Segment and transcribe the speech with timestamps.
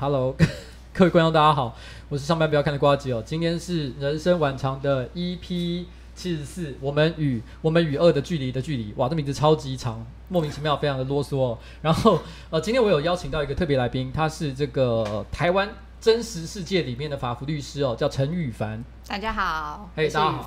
[0.00, 0.32] Hello，
[0.94, 1.76] 各位观众，大家好，
[2.08, 3.20] 我是上班不要看的瓜吉哦。
[3.26, 11.58] 今天是人生晚长的 EP 七十四，我们与我们与恶的距离的距离，哇，这名字超级长，莫名其妙，非常的啰嗦哦。
[11.82, 12.20] 然后
[12.50, 15.68] 呃，今天我有邀请到一个特别来宾，他是这个台湾
[16.00, 18.84] 真实世界里面的法服律师哦，叫陈羽凡。
[19.08, 20.44] 大家好，嘿，大家好。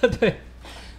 [0.18, 0.40] 对。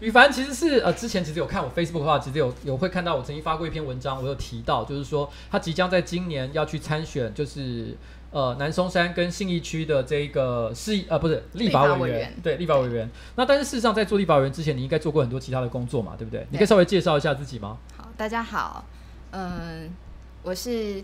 [0.01, 7.95] 羽凡其实是呃，之前其实有看我 Facebook 的话，其实有有会看到我曾经发过一篇文章，我有提到，就是说他即将在今年要去参选，就是
[8.31, 13.09] 呃南松山跟信义区的这一个市呃不是立法委员，对立法委员。
[13.35, 16.41] 那但是事实上在做立法委员之前，你应该做过很多其他的工作嘛，对不对？
[16.41, 17.77] 对你可以稍微介绍一下自己吗？
[17.97, 18.83] 好，大家好，
[19.31, 19.89] 嗯，
[20.43, 21.03] 我是。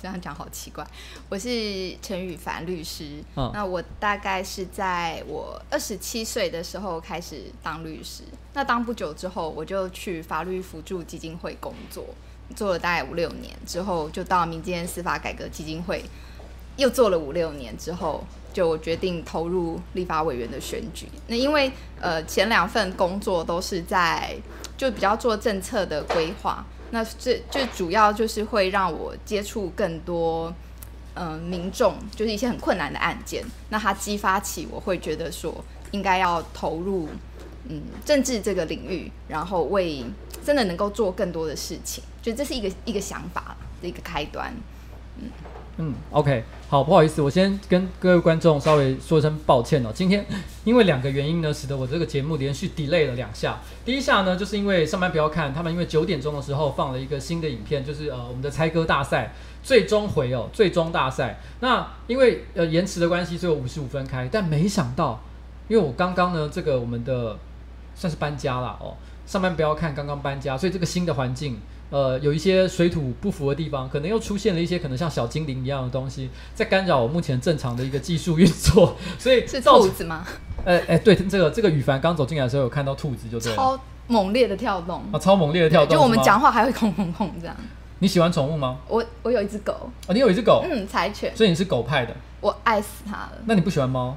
[0.00, 0.86] 这样讲好奇怪，
[1.28, 3.22] 我是陈宇凡律师。
[3.34, 8.22] 嗯，那我大概是在我二十七岁的时候开始当律师。
[8.54, 12.04] 那当不久之后，我就去法律辅助基金会工作，
[12.54, 16.04] 做了大概五六年之后，就到民间司法改革基金会，
[16.76, 21.08] 又做了五六年之后，就决定投入立法委员的选举。
[21.26, 24.36] 那因为呃前两份工作都是在
[24.76, 26.64] 就比较做政策的规划。
[26.90, 30.52] 那这最主要就是会让我接触更多，
[31.14, 33.44] 嗯、民众就是一些很困难的案件。
[33.68, 37.08] 那它激发起我会觉得说，应该要投入
[37.68, 40.04] 嗯政治这个领域，然后为
[40.44, 42.02] 真的能够做更多的事情。
[42.22, 44.54] 就这是一个一个想法的一个开端。
[45.18, 45.30] 嗯，
[45.80, 49.90] 嗯，OK，好，不好意思，我先跟各位观众稍微说声抱歉哦。
[49.94, 50.26] 今天
[50.64, 53.60] 因为两个原因呢，使得我这个节目连续 delay 了两下。
[53.84, 59.32] 第一下呢，就是因为上班不要看他们，因为九点钟的时候放了一个新的影片，就是呃我们的猜歌大赛
[59.62, 61.38] 最终回哦，最终大赛。
[61.60, 65.20] 那因为呃延迟的关系，所以我五十五分开，但没想到，
[65.68, 67.38] 因为我刚刚呢这个我们的
[67.94, 68.96] 算是搬家了哦，
[69.26, 71.58] 上班不要看刚刚搬家，所以这个新的环境。
[71.90, 80.24] 呃，有一些水土不服的地方，可能又出现了一些可能像小精灵一样的东西，在干扰我目前正常的一个技术运作，所以 是兔子吗？
[80.64, 87.56] 呃哎、对，这个这个羽凡刚走进来的时候有看到兔子，就对了，超猛烈的跳动啊，超猛烈的跳动，就我们讲话还会轰轰轰这样。
[88.00, 88.78] 你喜欢宠物吗？
[88.86, 89.72] 我我有一只狗
[90.06, 93.32] 哦，你有一只狗，嗯，柴犬，所以你是狗派的，我爱死它了。
[93.46, 94.14] 那你不喜欢猫？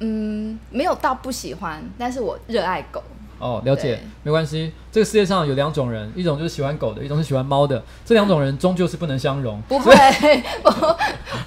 [0.00, 3.00] 嗯，没有到不喜欢，但是我热爱狗。
[3.44, 4.72] 哦，了解，没关系。
[4.90, 7.84] 这个世界上有两种人，一种就是喜欢狗的，一种是喜欢猫的。
[8.02, 9.60] 这两种人终究是不能相容。
[9.68, 9.92] 不会，
[10.64, 10.98] 我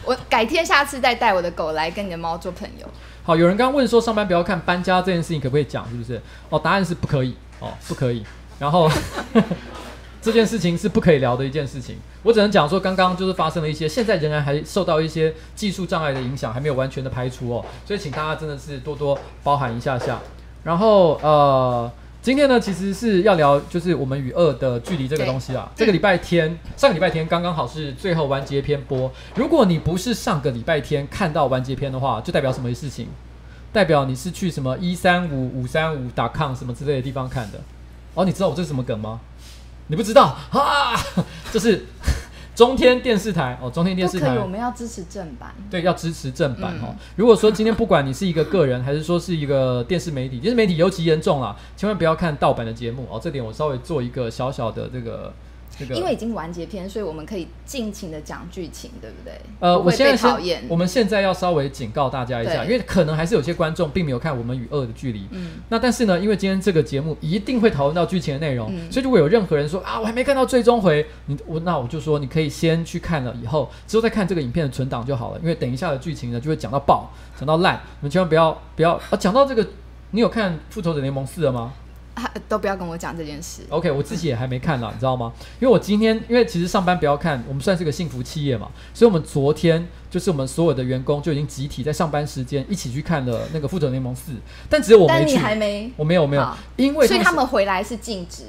[0.06, 2.88] 我改天下次再带我的狗来跟你的猫做朋友。
[3.24, 6.22] 好，有人刚刚问说上班不要看搬家这件事情可不可以讲，是不是？
[6.52, 7.36] 哦，答案是不可以。
[7.60, 8.24] 哦，不可以。
[8.60, 8.88] 然后
[10.22, 11.98] 这件事情是不可以聊的一件事情。
[12.22, 17.66] 我只能讲说，刚刚就是发生了一些，现在仍然还受到一些技术障碍的影响，还没有完全的排除哦。
[17.88, 20.20] 所以请大家真的是多多包涵一下下。
[20.68, 21.90] 然后呃，
[22.22, 25.72] 今天呢，其实是要聊就是我们与恶的距离这个东西啊。
[25.74, 29.10] 这个礼拜天，上个礼拜天刚刚好是最后完结篇播。
[29.36, 33.08] 如果你不是上个礼拜天看到完结篇的话，就代表什么事情？
[33.72, 37.62] 代表你是去什么一三五五三五 .com 什么之类的地方看的。
[38.14, 39.22] 哦，你知道我这是什么梗吗？
[39.88, 40.92] 你不知道啊？
[41.50, 41.86] 这是。
[42.58, 45.54] 中天电视台哦，中天电视台，我们要支持正版。
[45.70, 46.96] 对，要支持正版哦。
[47.16, 53.20] 如果说今天不管你是一个个人，还是说是一个电视媒体，电视媒体尤其严重啦，千万不要看盗版的节目哦。
[53.22, 55.32] 这点我稍微做一个小小的这个。
[55.94, 59.34] 因为已经完结篇，所以我们可以尽情的讲剧情，对不对？
[59.60, 65.20] 呃，我现在先，我们现在要稍微警告大家一下，因为可能还是有些观众并没有看《我们与恶的距离》。
[65.32, 65.60] 嗯。
[65.70, 75.40] 那但是呢，因为今天这个节目一定会讨论到剧情的内容，嗯、所以如果有任何人说啊，我还没看到最终回，你我那我就说你可以先去看了，以后之后再看这个影片的存档就好了。
[75.40, 79.18] 因为等一下的剧情呢，就会讲到爆，讲到烂，你们千万不要不要啊！
[79.20, 79.68] 讲到这个，
[80.12, 81.74] 你有看《复仇者联盟四》了吗？
[82.48, 83.62] 都不要跟我讲这件事。
[83.70, 85.32] OK，我自己也还没看呢，你知道吗？
[85.60, 94.32] 因为我今天，因为其实上班不要看，我们算是个幸福企业嘛，所以我们昨天就是我们所有的员工就已经集体在上班时间一起去看了那个《复仇联盟四》，
[94.70, 95.26] 但只有我没去。
[95.26, 95.92] 但你还没？
[95.96, 98.44] 我没有，没有，因为所以他们回来是禁止。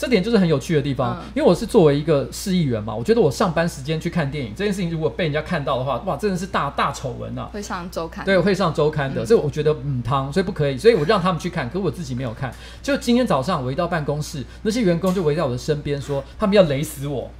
[0.00, 7.50] 这点就是很有趣的地方，因为我是作为一个市议员嘛，我觉得我上班时间去看电影这件事情，如果被人家看到的话，哇，真的是大大丑闻呐！
[7.52, 12.50] 会上周刊，对，会上周刊的，所以我觉得嗯汤，所以不可以，所以我让他们去看，可是我自己没有看。
[12.82, 17.30] 就今天早上我一到办公室，那些员工就围在我的身边说，他们要雷死我，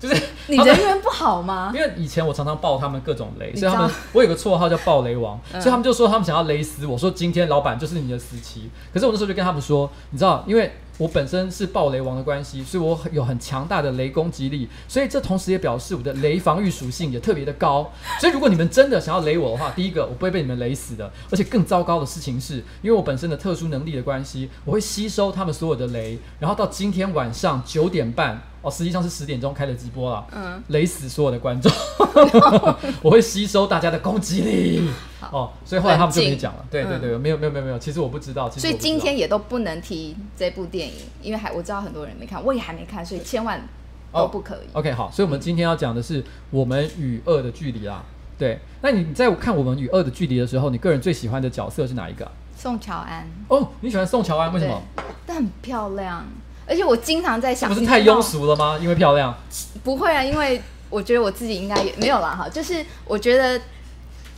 [0.00, 1.70] 就是 你人缘不好吗？
[1.76, 8.68] 因为以前我常常爆他们各种雷，所以他们我有个绰号叫爆雷王，所以他们就说他们想要雷死我，说今天老板就是你的死期。
[8.92, 10.72] 可是我那时候就跟他们说，你知道，因为。
[10.96, 17.90] 我本身是暴雷王的关系，所以我有很强大的雷攻击力，所以这同时也表示我的雷防御属性也特别的高。
[18.20, 28.42] 所以如果你们真的想要雷我的话，第一个我不会被你们雷死的，而且更糟糕的事情是，因为我本身的特殊能力的关系，我会吸收他们所有的雷，然后到今天晚上九点半。
[28.62, 31.70] 哦，实际上是十点钟开的直播了，嗯，雷死所有的观众，
[33.02, 34.88] 我会吸收大家的攻击力，
[35.32, 43.60] 哦，所以后来他们就没讲了，对对对，没有没有没有没有，其实我不知道，所以今天也都不能提这部电影，因为还我知道很多人没看，我也还没看，所以千万
[44.12, 44.68] 都不可以。
[44.72, 48.02] OK，好，所以我们今天要讲的是我们与恶的距离啦，
[48.38, 52.30] 对，那你在看我们与恶的距离的时候，你个人最喜欢的角色是哪一个？
[52.56, 53.26] 宋乔安。
[53.48, 54.80] 哦，你喜欢宋乔安，为什么？
[55.26, 56.24] 但很漂亮。
[56.66, 58.78] 而且我经常在想，不是太庸俗了吗？
[58.80, 59.36] 因为漂亮？
[59.82, 62.48] 不会啊，因为我觉得我自己应该也没有啦哈。
[62.48, 63.60] 就是我觉得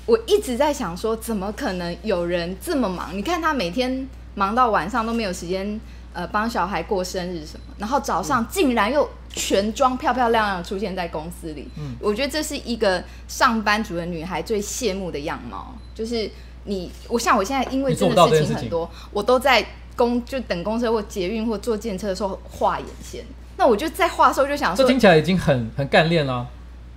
[0.07, 3.17] 我一直在想说，怎么可能有人这么忙？
[3.17, 5.81] 你看他每天忙到晚上都没有时间
[6.13, 11.69] 呃帮小孩过生日什么，然后早上竟然又全妆漂漂亮亮出现在公司里。
[11.77, 15.75] 嗯，我觉得这是一个上班族的女孩最羡慕的样貌。
[15.95, 16.31] 就是
[16.65, 19.67] 你，我像我现在因为真的事情很多，我都在。
[19.97, 23.25] 公就等公车或捷运或坐电车的时候画眼线，
[23.57, 26.47] 那我就在画的时候就想说，这听起来已经很很干练了。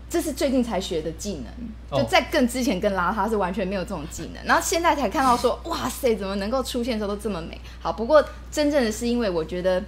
[0.09, 7.93] 这是最近才学的技能，就在更之前更邋遢是完全没有这种技能，然后现在才看到说，哇塞，怎么能够出现的时候都这么美好？
[7.93, 9.83] 不过真正的是因为我觉得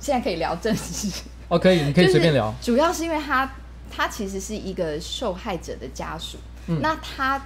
[0.00, 2.52] 现在可以聊正事哦，可以，你可以随便聊。
[2.62, 3.52] 主要是因为他
[3.90, 6.38] 他其实是一个受害者的家属，
[6.68, 7.40] 嗯、那他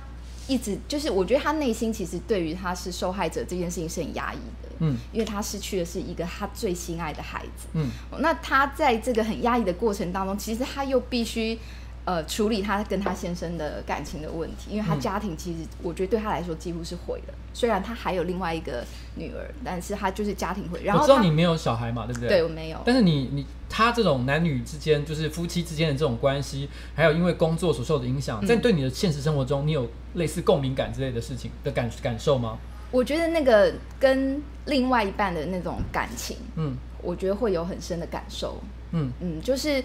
[0.46, 4.68] 一直就是我觉得他内心其实对于他是受害者这件事情是很压抑的。
[4.82, 7.66] 嗯，因为他失去的是一个他最心爱的孩子。
[7.74, 11.58] 嗯，那他在这个很压抑的过程当中，其实他又必须
[12.04, 17.34] 呃，处理她跟她先生的感情的问题，因为她家庭其实我觉得对她来说几乎是毁了。
[17.52, 18.84] 虽然他还有另外一个
[19.16, 20.82] 女儿，但是他就是家庭毁。
[20.84, 22.28] 然后我知道你没有小孩嘛，对不对？
[22.28, 22.78] 对，我没有。
[22.84, 32.56] 但是你你他这种男女之间，就是夫妻之间的这种关系，还有因为工作所受的影响，在对你的现实生活中，你有类似共鸣感之类的事情的感感受吗？
[32.92, 38.60] 我觉得那个跟另外一半的那种感情，嗯，我觉得会有很深的感受。
[38.92, 39.82] 嗯嗯，就是。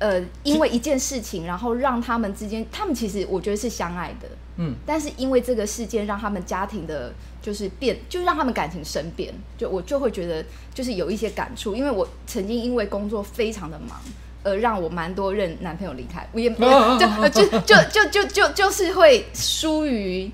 [0.00, 4.26] 呃，因为一件事情，然后让他们之间，他们其实我觉得是相爱的，
[4.56, 10.42] 嗯，但是因为这个事件，让他们家庭的，就是变，就让他们感情生变，就我就会觉得，
[10.72, 14.00] 就是有一些感触，因为我曾经因为工作非常的忙，
[14.42, 16.48] 而让我蛮多任男朋友离开，我也
[16.98, 20.30] 就就就就就就就是会疏于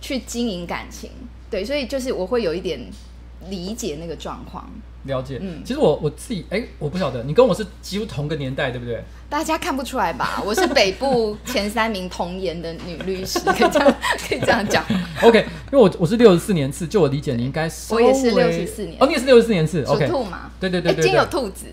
[0.00, 1.10] 去经营感情，
[1.50, 2.80] 对，所以就是我会有一点
[3.48, 4.70] 理解那个状况。
[5.04, 9.02] 了解，嗯，其实我我自己，哎、欸，我不晓得，你跟我是几乎同个年代，对不对？
[9.30, 10.42] 大家看不出来吧？
[10.44, 13.94] 我是北部前三名童颜的女律师，可以这样
[14.28, 14.84] 可以这样讲。
[15.22, 15.38] OK，
[15.72, 17.94] 因为我我是六十四年次，就我理解，你应该是。
[17.94, 20.06] 我也是六十四年，哦，你也是六十四年次，OK。
[20.06, 20.50] 属兔嘛？
[20.60, 21.66] 对对对对，今天有兔子。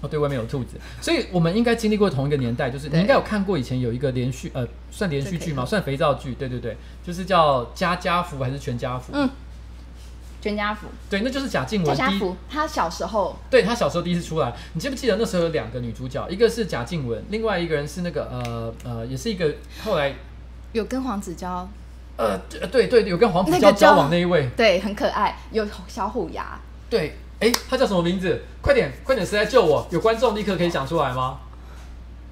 [0.00, 5.64] 哦，对，外面有兔子，所以我们应该经历过同一个年代，就是你应该有看过以前有一个连续，呃，算连续剧吗？
[5.64, 6.34] 算肥皂剧？
[6.34, 9.12] 对对对，就是叫家家福还是全家福？
[9.14, 9.30] 嗯。
[10.42, 11.96] 全家福，对，那就是贾静雯。
[11.96, 20.12] 贾家福，他小时候，对他小时候第一次出来，你记不记得那时候有两个女主角，一个是贾静雯，另外一个人是那个呃呃，也是一个后来
[20.72, 21.68] 有跟黄子佼，
[22.16, 22.36] 呃
[22.72, 26.58] 对对，有跟黄子佼交往那一位，对，很可爱，有小虎牙，
[26.90, 28.42] 对，哎，他叫什么名字？
[28.60, 29.86] 快点快点，谁来救我？
[29.92, 31.38] 有观众立刻可以讲出来吗？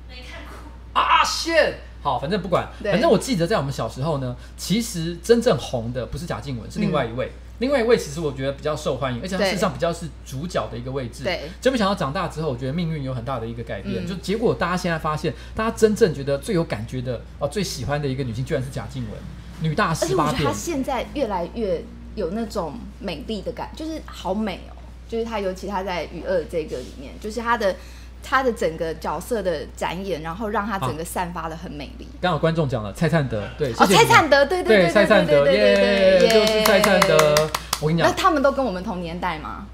[0.09, 1.75] 没看过啊，shit！
[2.02, 7.26] 好，反正不管，反正我记得在我们小时候呢，其实真正红的不是贾静雯，是另外一位。
[7.26, 11.23] 嗯另外一位其实我觉得比较受欢迎，而且他事实上比较是主角的一个位置。
[11.25, 14.05] 对，真没想到长大之后，我觉得命运有很大的一个改变。
[14.05, 19.12] 嗯、就结果大家现在发现，大家真正觉得最有感觉的哦，最喜欢的一个女性，居然是贾静雯，
[19.61, 20.35] 女大十八变。
[20.35, 21.83] 而且我觉得她现在越来越
[22.14, 24.76] 有那种美丽的感，就是好美哦。
[25.09, 27.76] 就是她，尤其她在《雨二》这个里面，就是她的。
[28.23, 32.07] 他的整个角色的展演，然后让他整个散发的很美丽。
[32.21, 37.39] 刚好观众讲了蔡灿德，对，哦，蔡灿德，对对对，蔡灿德，耶，就是蔡灿德。
[37.80, 39.66] 我跟你讲，那他们都跟我们同年代吗？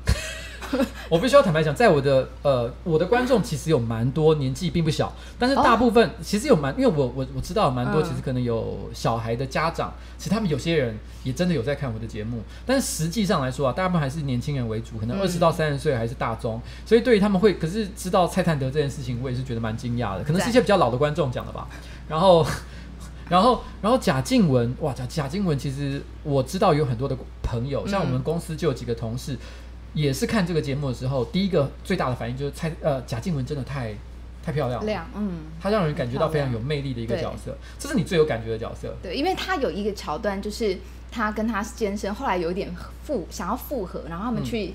[1.08, 21.68] 我必须要坦白讲，在我的呃，我的观众其实有蛮多年纪并不小，但是大部分其实有蛮，因为我我我知道蛮多，其实可能有小孩的家长，其实他们有些人也真的有在看我的节目，但是实际上来说啊，大部分还是年轻人为主，可能二十到三十岁还是大众，所以对于他们会，可是知道蔡探德这件事情，我也是觉得蛮惊讶的，可能是一些比较老的观众讲的吧。
[22.08, 22.44] 然后，
[23.28, 29.37] 然后，然后贾静雯，哇，贾贾静雯，其实我知道有很多的朋友，像我们公司就有几个同事。
[29.95, 33.95] 也是看这个节目的时候，第一个最大的反应就是蔡呃贾静雯真的太
[34.45, 38.95] 太漂亮了，亮嗯，她让人感觉到非常有魅力的一个角色，这是你最有感觉的角色。
[39.02, 40.76] 对，因为她有一个桥段，就是
[41.11, 42.71] 她跟她先生后来有一点
[43.04, 44.75] 复想要复合，然后他们去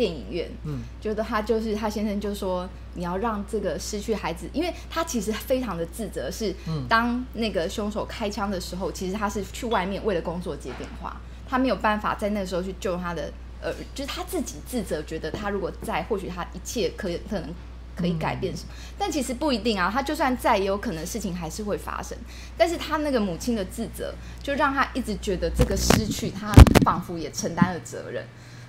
[0.00, 6.54] 电影院，嗯，觉得他就是他先生就说你要让这个失去孩子，因为他其实非常的自责，是
[6.88, 13.30] 当那个凶手开枪的时候，其实他是去外面为了工作接电话，他没有办法在那个时候去救他的。
[13.62, 17.54] 呃，就是他自己自责，觉得他如果在，或许他一切可以可能
[17.94, 19.90] 可以改变什么，嗯、但其实不一定啊。
[19.92, 22.16] 他就算在，也有可能事情还是会发生。
[22.56, 26.50] 但是他那个母亲的自责，就让他一直觉得这个失去，他
[26.86, 28.24] 仿佛也承担了责任。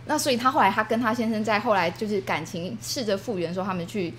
[0.06, 4.14] 那所以他后来，他跟他先生在后来就是感情试着复原的时候，他们去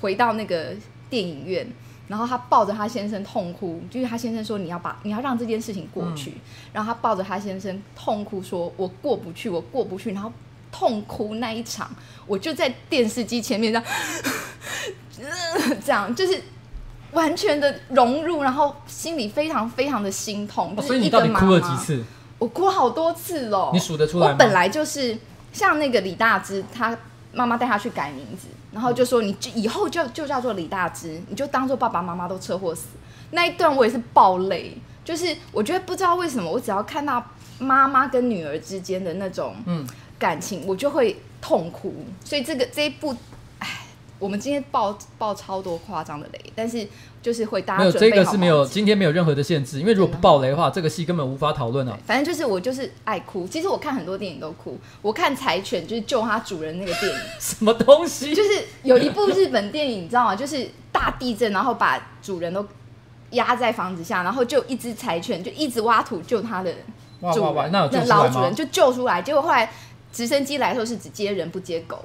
[0.00, 0.74] 回到那个
[1.08, 1.66] 电影院。
[2.06, 6.32] 然后他抱着他先生痛哭，就是他先生说，你要把你要让这件事情过去。
[6.32, 6.40] 嗯、
[6.74, 10.12] 然后他抱着他先生痛哭说，我过不去，我过不去。
[10.12, 10.30] 然后
[10.70, 11.90] 痛哭那一场，
[12.26, 13.88] 我就在电视机前面这样，
[15.82, 16.42] 这样就是
[17.12, 20.74] 完全的融入，然后心里非常非常的心痛。
[20.76, 22.04] 哦、所以你到底哭了几次？
[22.44, 23.70] 我哭好多次喽。
[23.72, 24.32] 你数得出来吗？
[24.34, 25.16] 我本来就是
[25.50, 26.94] 像那个李大芝，他
[27.32, 28.48] 妈妈带他去改名字。
[28.70, 32.88] 然后就说，你就以后就就叫做李大芝，你就当做爸爸妈妈都车祸死。
[33.30, 37.24] 那一段我也是爆泪，就是我觉得不知道为什么，我只要看到
[37.58, 39.86] 妈妈跟女儿之间的那种嗯
[40.18, 41.94] 感情，嗯、我就会痛哭。
[42.22, 43.16] 所以这个这一部。
[44.18, 46.86] 我们今天爆爆超多夸张的雷，但是
[47.20, 51.98] 就是会大家没有这个是没有今天没有任何的限制，因为如果不爆雷的话，这个戏根本无法讨论啊。
[52.06, 54.78] 反正就是我就是爱哭，其实我看很多电影都哭。
[55.02, 58.34] 我看柴犬就是救它主人那个电影， 什么东西？
[58.34, 58.50] 就是
[58.82, 60.36] 有一部日本电影，你知道吗？
[60.36, 62.64] 就是大地震，然后把主人都
[63.30, 66.72] 压在房子下，然后就一只柴犬就一直挖土救它的
[67.20, 69.70] 主人，哇哇哇，那，那老主人就救出来，结果后来
[70.12, 72.04] 直升机来的时候是只接人不接狗。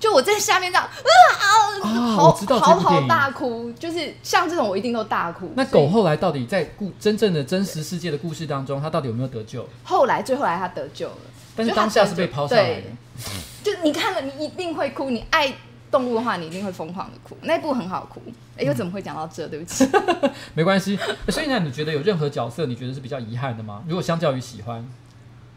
[0.00, 5.52] 就我在下面这样，啊，啊嚎知道嚎啕大哭，就是像这种我一定都大哭。
[5.56, 9.68] 那狗后来到底在故真正的真实世界的故事当中，它到底有没有得救？
[9.82, 11.16] 后来最后来它得救了，
[11.56, 12.82] 但是当下是被抛上来的。
[13.64, 15.10] 就你看了，你一定会哭。
[15.10, 15.52] 你爱
[15.90, 17.36] 动物的话，你一定会疯狂的哭。
[17.42, 18.22] 那部很好哭。
[18.56, 19.46] 哎、欸，又怎么会讲到这？
[19.48, 19.88] 对不起，
[20.54, 20.98] 没关系。
[21.28, 23.82] 所以呢，你觉得有任何角色你觉得是比较遗憾的吗？
[23.88, 24.86] 如果相较于喜欢，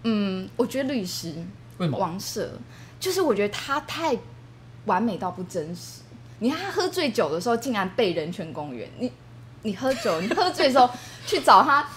[0.04, 1.34] 嗯，我觉得律师
[1.78, 1.98] 为什么？
[1.98, 2.52] 王舍，
[3.00, 4.18] 就是我觉得他太
[4.86, 6.02] 完美到不真实。
[6.40, 8.90] 你看他喝醉酒的时候，竟然背人权公约。
[8.98, 9.12] 你
[9.64, 10.90] 你喝酒，你喝醉的时候
[11.26, 11.88] 去找他。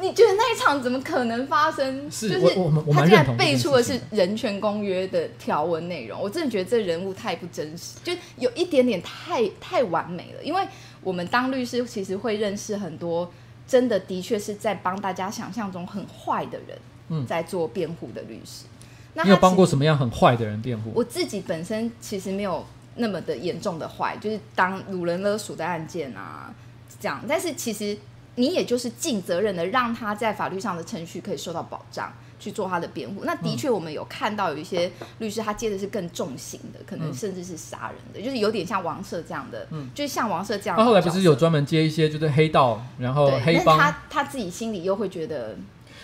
[0.00, 2.10] 你觉得那一场怎么可能发生？
[2.10, 2.54] 是就是
[2.92, 10.42] 他竟然背出的是人权公约的条文内容，我真的觉得这人物太不真实，就有一点点太太完美了。
[10.42, 10.66] 因为
[11.02, 13.30] 我们当律师，其实会认识很多
[13.66, 18.64] 真的的确是在帮大家想象中很坏的人，在做辩护的律师。
[18.64, 18.79] 嗯、
[19.14, 20.92] 那你有帮过什么样很坏的人辩护？
[20.94, 22.64] 我自己本身其实没有
[22.96, 26.54] 那么的严重的坏，就是当掳人勒索的案件啊
[27.00, 27.96] 这样，但是其实。
[28.36, 33.22] 你也就是尽责任的让他在法律上的程序可以受到保障，去做他的辩护。
[33.24, 40.82] 那的确，我们有看到有一些律师他接的是更重刑的，可能甚至是杀人的，就是有点像王社这样的，嗯，就是像王社这样的。
[40.82, 45.56] 他后来不是有专门接一些就是黑道，然后黑帮，他他自己心里又会觉得，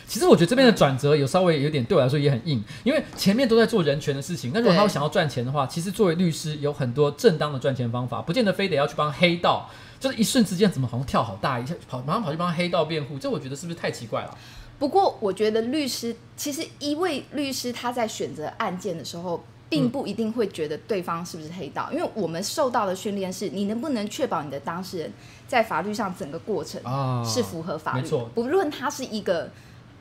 [0.06, 4.52] 其实我觉得这边的转折有稍微有点对我来说也很硬，因为前面都在做人权的事情。
[4.54, 9.68] 那如果他想要赚钱的话，其实作为律师有很多正当的赚钱方法，不见得非得要去帮黑道。
[9.98, 14.38] 就是一瞬之间，怎么好像跳好大一下，跑马上跑去帮黑道辩护，这我觉得是不是太奇怪了？
[14.78, 25.12] 不过我觉得律师其实一位律师他在选择案件的时候，并不一定会觉得对方是不是黑道，嗯、因为我们受到的训练是，你能不能确保你的当事人
[25.48, 26.78] 在法律上整个过程
[27.24, 29.50] 是符合法律，啊、没错，不论他是一个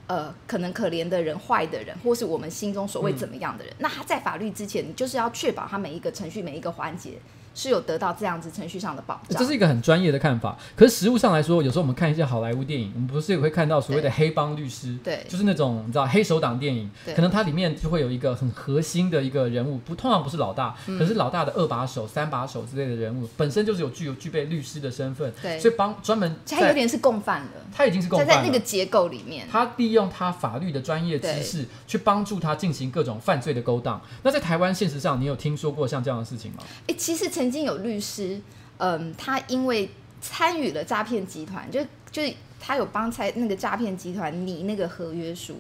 [0.08, 7.14] 呃可能可怜的人、坏的人，或是我们心中所谓怎么样的人，嗯、那他在法律之前，你就是要确保他每一个程序、每一个环节。
[7.56, 10.56] 是有得到这样子程序上的保障，这是一个很专业的看法。
[10.76, 34.02] 可是实物上来说，有时候我们看一些好莱坞电影，我们不是也会看到所谓的黑帮律师，对，就是那种你知道黑手党电影，可能它里面就会有一个很核心的一个人物，不通常不是老大，嗯、可是老大的二把手、三把手之类的人物，本身就是有具有具备律师的身份，对，所以帮专门他有点是共犯的，他已经是共犯在那个结构里面，他利用他法律的专业知识去帮助他进行各种犯罪的勾当。
[34.24, 36.58] 那在台湾现实上，你有听说过像这样的事情吗？
[36.82, 38.40] 哎、欸，其实曾经有律师。
[38.78, 41.82] 嗯，他因为参与了诈骗集团，就
[42.12, 42.22] 就
[42.60, 45.58] 他有帮猜那个诈骗集团拟那个合约书，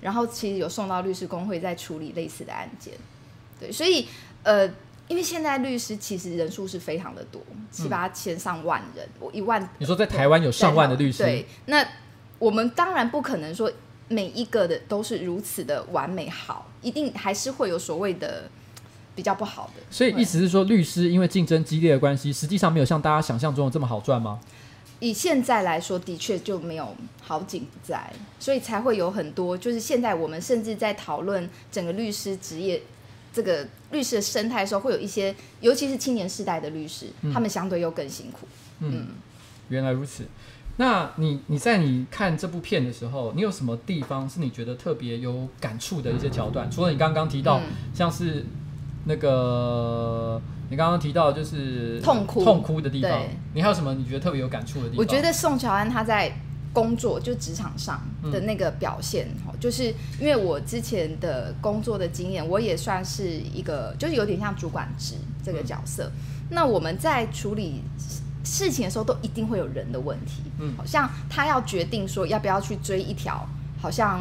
[0.00, 2.94] 然后其实有送到律师工会在处理类似的案件。
[3.60, 4.08] 对，所以
[4.42, 4.66] 呃，
[5.08, 9.68] 因为现在律师其实人数是非常的多，七八千上万人，我一万。
[9.76, 11.22] 你说在台湾有上万的律师？
[11.22, 11.86] 对，那
[12.38, 13.70] 我们当然不可能说
[14.08, 18.48] 每一个的都是如此的完美好，一定还是会有所谓的。
[19.14, 24.40] 比较不好的，所以意思是说，律师因为竞争激烈的关系，实际上没有像大家想象中的这么好赚吗？
[25.00, 29.58] 以现在来说，的确就没有好景不在，所以才会有很多。
[29.58, 32.80] 就是现在我们甚至在讨论整个律师职业
[33.32, 38.46] 这个律师的生态的时候，会有一些，尤其是青年世代的律师，嗯、他们相对又更辛苦。
[38.80, 39.06] 嗯，嗯
[39.68, 40.24] 原来如此。
[40.76, 46.68] 那你你在你看这部片的时候，你有什么地方是你觉得特别有感触的一些桥段？
[46.68, 48.46] 嗯、除了你刚刚提到，嗯、像是。
[49.06, 50.40] 那个，
[50.70, 54.98] 你刚刚提到就是痛哭痛哭的地方，你还有什么你觉得特别有感触的地方？
[54.98, 56.32] 我觉得宋乔安他在
[56.72, 58.00] 工作就职场上
[58.32, 65.14] 的那个表现，嗯、就是因为我之前的工作的经验，我也算是一个，就是有点像主管职
[65.44, 66.04] 这个角色。
[66.04, 67.82] 嗯、那我们在处理
[68.42, 73.46] 事情的时候，都一定会有人的问题，嗯，好像他要决定说要不要去追一条，
[73.80, 74.20] 好像。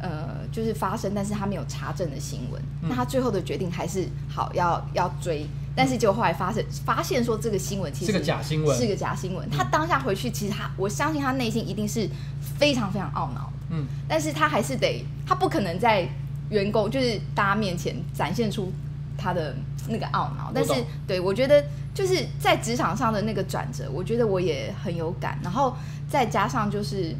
[0.00, 9.48] 呃，就是发生，但是他没有查证的新闻，嗯、那他最后的决定还是好要要追，但是就后来发生发现说这个新闻其实是个假新闻，是个假新闻。
[9.48, 12.06] 他当下回去，其实他我相信他内心一定是
[12.58, 16.06] 非常非常懊恼，嗯，但是他还是得，他不可能在
[16.50, 18.70] 员工就是大家面前展现出
[19.16, 19.56] 他的
[19.88, 25.74] 那个懊恼，但是我对我觉得就是在职场上的那个转折，我觉得我也很有感，然后
[26.10, 27.16] 再加上就是。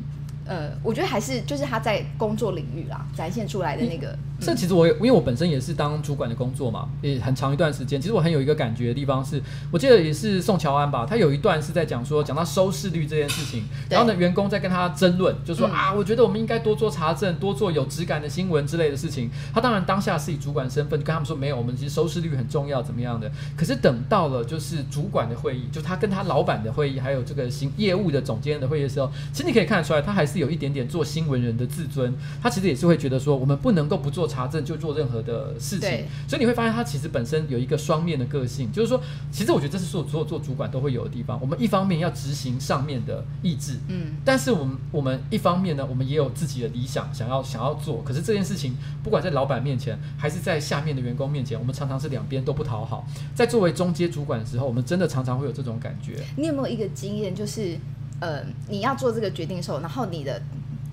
[0.47, 4.17] 呃，我觉得还是就是他在工作领域啦，展现出来的那个。
[4.45, 8.01] 这、嗯、其实我因为我本身也是当主管的工作嘛，也很长一段时间。
[8.01, 19.31] 其实我很有一个感觉的地方是，我记得也是宋乔安吧，他有一段是在讲说，讲到收视率这件事情，然后呢，员工在跟他争论，就说、嗯、啊，我觉得我们应该多做查证，多做有质感的新闻之类的事情。
[19.55, 23.31] 他当然当下是以主管身份就跟他们说，没有，我们其实收视率很重要，怎么样的。
[23.57, 30.25] 可是等到了就是主管的会议，就他跟他老板的会议，还有这个新业务的总监的会议的时候，其实你可以看得出来，他还。
[30.25, 35.89] 是有一点点做新闻人的自尊，他其实也是会觉得说，我们不能够不做查证就做任何的事情。
[36.27, 41.39] 所以你会发现，他其实本身有一个双面的个性，就是说，其实我觉得这是所有所有做主管都会有的地方。
[41.41, 48.03] 我们一方面要执行上面的意志，嗯，但是我们我们一方面呢，我们也有自己的理想，想要想要做。
[48.03, 53.07] 可是这件事情，不管在老板面前，还是在下面的员工面前，我们常常是两边都不讨好。
[53.35, 56.23] 在作为中阶主管的时候，我们真的常常会有这种感觉。
[56.37, 57.79] 你有没有一个经验，就是
[58.21, 60.41] 呃，你要做这个决定的时候，然后你的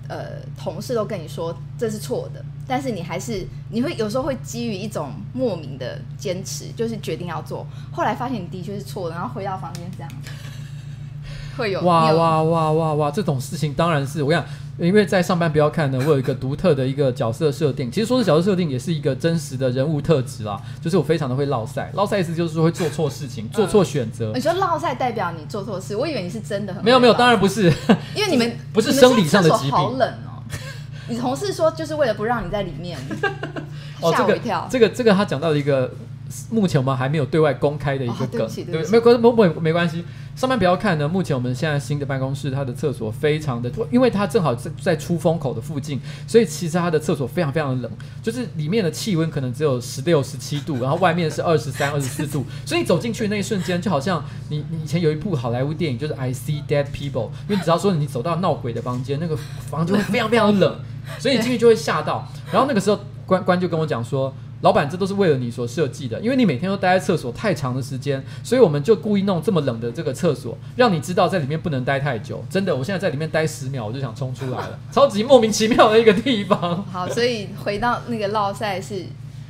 [0.08, 7.66] 呃同事都跟你说这是错的，但是你还是你会有时候会基于一种莫名的坚持，就是决定要做。
[7.90, 10.10] 后来发现你的确是错的，然后回到房间这样，
[11.56, 14.44] 会有哇哇哇哇哇这种事情，当然是我想。
[14.78, 17.92] 因为在上班不要看呢，我有一个独特的一个角色设定。
[17.92, 20.58] 其实说是角色设定，也是一个真实的人物特质啦。
[20.80, 24.32] 就是我非常的会落赛，落赛意思就是说会做错事情，做错选择。
[24.34, 25.94] 你说落赛代表你做错事？
[25.94, 27.70] 我以为你是真的很没有没有，当然不是，
[28.16, 29.72] 因为你们不是生理上的疾病。
[29.72, 30.31] 好冷哦！
[31.08, 32.98] 你同事说就是为了不让你在里面，
[34.00, 34.60] 吓我一跳。
[34.60, 35.90] 哦，这个这个这个他讲到了一个。
[36.50, 40.04] 目前我们还没有对外公开的一个梗，对，没关没没没关系。
[40.34, 41.06] 上班不要看呢。
[41.06, 47.92] 目前我们现在新的办公室，它的厕所非常的，因为它正好在在出风口的附近，所以其实它的厕所非常非常的冷，
[48.22, 60.80] 就是里面的气温可能只有十六、十七度，然后外面是二十三、 二十四度，所以你走进去的那一瞬间，就好像你你以前有一部好莱坞电影，就是 I See Dead People，因为只要说你走到闹鬼的房间，那个房间会非常非常冷，
[61.18, 62.26] 所以你进去就会吓到。
[62.50, 64.34] 然后那个时候关关就跟我讲说。
[64.62, 72.42] 老板，这都是为了你所设计的，因为你每天都待在厕所太长的时间，所以我们就故意弄这么冷的这个厕所，让你知道在里面不能待太久。
[72.48, 76.84] 真的，我现在在里面待十秒，我就想冲出来了，超级莫名其妙的一个地方。
[76.90, 79.04] 好，所以回到那个落赛是。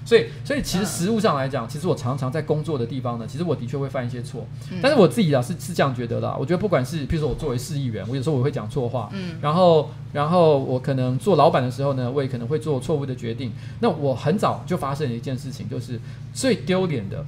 [0.05, 4.45] 所以，所以其实实物上来讲，其实我常常在工作的地方呢，其实我的确会犯一些错。
[4.83, 13.53] 但是我自己啊是是这样觉得的，我觉得不管是，譬如说我作为市议员，我有时候我会讲错话，嗯，然后，然后我可能做老板的时候呢，我也可能会做错误的决定。
[13.81, 16.01] 那我很早就发生了一件事情，就是
[16.33, 17.25] 最丢脸的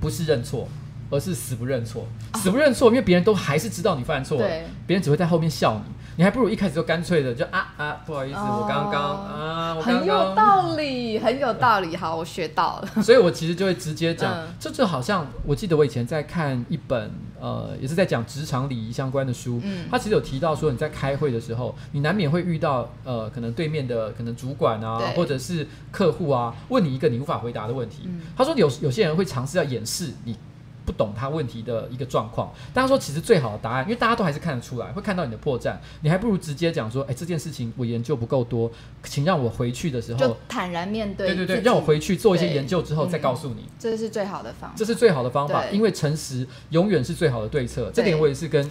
[0.00, 0.68] 不是认错，
[1.10, 2.06] 而是死不认错。
[2.34, 4.46] 死不认错，因为别人都还是知道你犯错，了，
[4.86, 5.92] 别人只会在后面笑你。
[6.16, 11.96] 你还不如一开始就干脆的就啊啊，不好意思，哦、我刚刚啊，我刚刚很有道理，很有道理。
[11.96, 12.88] 好，我学到了。
[13.02, 28.02] 所以我其实就会直接讲，这、嗯、就好像我记得我以前在看一本呃，也是在讲职场礼仪相关的书，嗯，他其实有提到说你在开会的时候，你难免会遇到呃，可能对面的可能主管啊，或者是客户啊，问你一个你无法回答的问题。
[28.04, 30.36] 嗯、他说有有些人会尝试要掩饰你。
[30.84, 38.70] 不懂他问题的一个状况，大家说其实最好的答案，因为大家都还是看得出来，会看到你的破绽，你还不如直接讲说，哎，这件事情我研究不够多，
[39.04, 41.28] 请让我回去的时候就坦然面对。
[41.28, 44.76] 对对对，让我回去做一些研究之后再告诉你，这是最好的方法。
[44.76, 47.90] 这是最好的方法，因为诚实永远是最好的对策。
[47.94, 48.70] 这点我也是跟。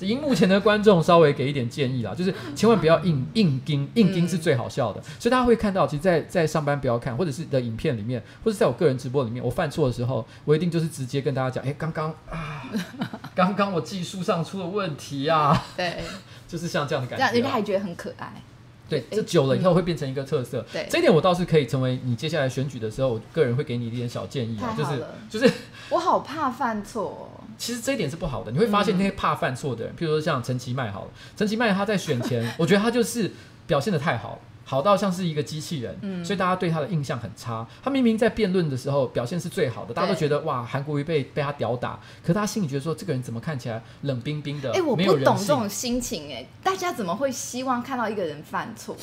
[0.00, 5.00] 荧幕前的观众稍微给一点建议啦，就是千万不要硬硬盯，硬盯是最好笑的。
[5.18, 12.64] 所以大家会看到，其实在，在在上班不要看，或者是的影片里面，或者在我个人直播里面，我犯错的时候，我一定就是直接跟大家讲，哎，刚刚啊，
[13.34, 16.02] 刚刚我技术上出了问题啊，对，
[16.46, 18.42] 就是像这样的感觉，这样人家还觉得很可爱。
[18.88, 20.64] 对，这久了以后会变成一个特色。
[20.72, 25.52] 对，这一点我倒是可以成为你接下来选举的时候，我个人会给你一点小建议啊，就是就是，
[25.90, 27.28] 我好怕犯错。
[27.58, 33.32] 其实这一点是不好的，你会发现那些怕犯错的人，嗯、譬如说像陈其迈好了，陈其迈他在选前， 我觉得他就是
[33.66, 37.66] 表现的太好，好到像是一个机器人，嗯、所以大家对他的印象很差。
[37.82, 44.70] 他明明在辩论的时候表现是最好的，大家都觉得哇，韩国瑜被被他屌打，可是他心里觉得说这个人怎么看起来冷冰冰的？
[44.70, 48.96] 哎、欸，我不懂这种心情哎，大家怎么会希望看到一个人犯错？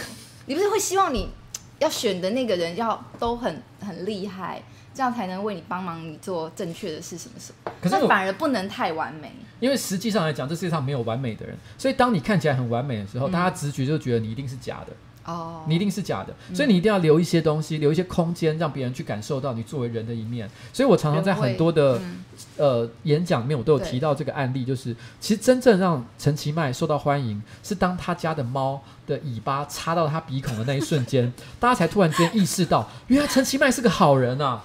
[0.46, 1.30] 你不是会希望你
[1.80, 4.62] 要选的那个人要都很很厉害？
[4.94, 9.32] 这样才能为你帮忙，你做正确的事什么时候，可是反而不能太完美。
[9.60, 14.94] 因为实际上来讲，这世界上没有完美的人，所以当你看起来很完美的时候，嗯、大家直觉就觉得你一定是假的。
[15.26, 20.50] 哦，你一定是假的，所以你一定要留一些东西，嗯、留一些空间，让别人去感受到你作为人的一面。
[20.74, 22.24] 所以我常常在很多的、嗯、
[22.58, 34.62] 呃演讲里面，我都有提到这个案例，就是其实真正让陈其迈受到欢迎，是当他家的猫的尾巴插到他鼻孔的那一瞬间， 大家才突然间意识到，原来陈其迈是个好人啊。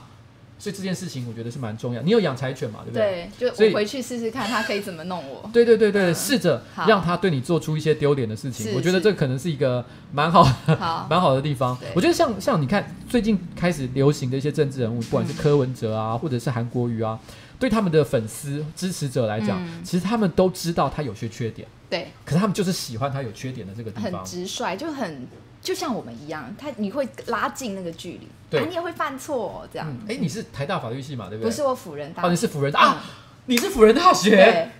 [0.58, 2.02] 所以这件事情我觉得是蛮重要。
[2.02, 2.80] 你有养柴犬嘛？
[2.84, 3.30] 对不对？
[3.38, 5.48] 对，就我回去试试看，他可以怎么弄我。
[5.52, 8.74] 对对对对，试着让他对你做出一些丢脸的事情。
[8.74, 10.42] 我觉得这可能是一个蛮好、
[11.08, 11.78] 蛮好的地方。
[11.94, 17.18] 我觉得像像你看，最近开始流行的一些政治人物，不管是柯文哲啊，或者是韩国瑜啊，
[17.58, 21.68] 对他们的粉丝支持者来讲，其实他们都知道他有些缺点。
[21.88, 22.08] 对。
[22.24, 24.12] 可是他们就是喜欢他有缺点的这个地方。
[24.12, 25.26] 很直率，就很。
[25.68, 29.86] 就像我们一样，他你会拉近那个距离，对，你也会犯错这样。
[30.08, 31.50] 哎，你是台大法律系嘛，对不对？
[31.50, 32.26] 不是我辅仁大学。
[32.26, 33.04] 哦，你是辅仁大啊？
[33.44, 34.30] 你是辅仁大学？
[34.30, 34.70] 对。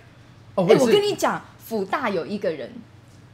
[0.55, 2.73] 哦，我跟你讲，辅大有一个人，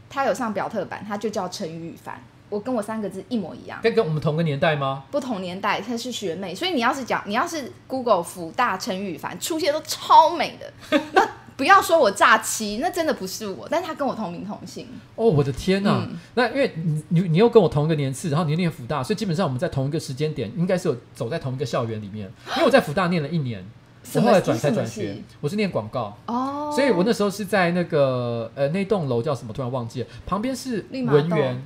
[0.09, 2.21] 他有上表特版，他就叫陈宇凡。
[2.49, 3.79] 我跟我三个字一模一样。
[3.81, 5.05] 跟跟我们同个年代吗？
[5.09, 10.99] 不同年代，他是学妹，所以你要是讲，你要是 Google 辅大陈宇凡出现都超美的。
[11.13, 11.25] 那
[11.57, 14.87] 不要说我诈欺，那真的不是我，但是他跟我同名同姓。
[15.15, 16.07] 哦，我的天呐、啊！
[16.09, 22.31] 嗯、那因为你你你又跟我同一个年次，然后你念福大，所以基本上我们在同一个时间点，应该是有走在同一个校园里面。
[22.55, 23.65] 因为我在福大念了一年。
[24.13, 29.51] 我后来转才转学，我是念广告哦，所以我那时候是在那个呃那栋楼叫什么？
[29.51, 31.63] 突然忘记了，旁边是文园，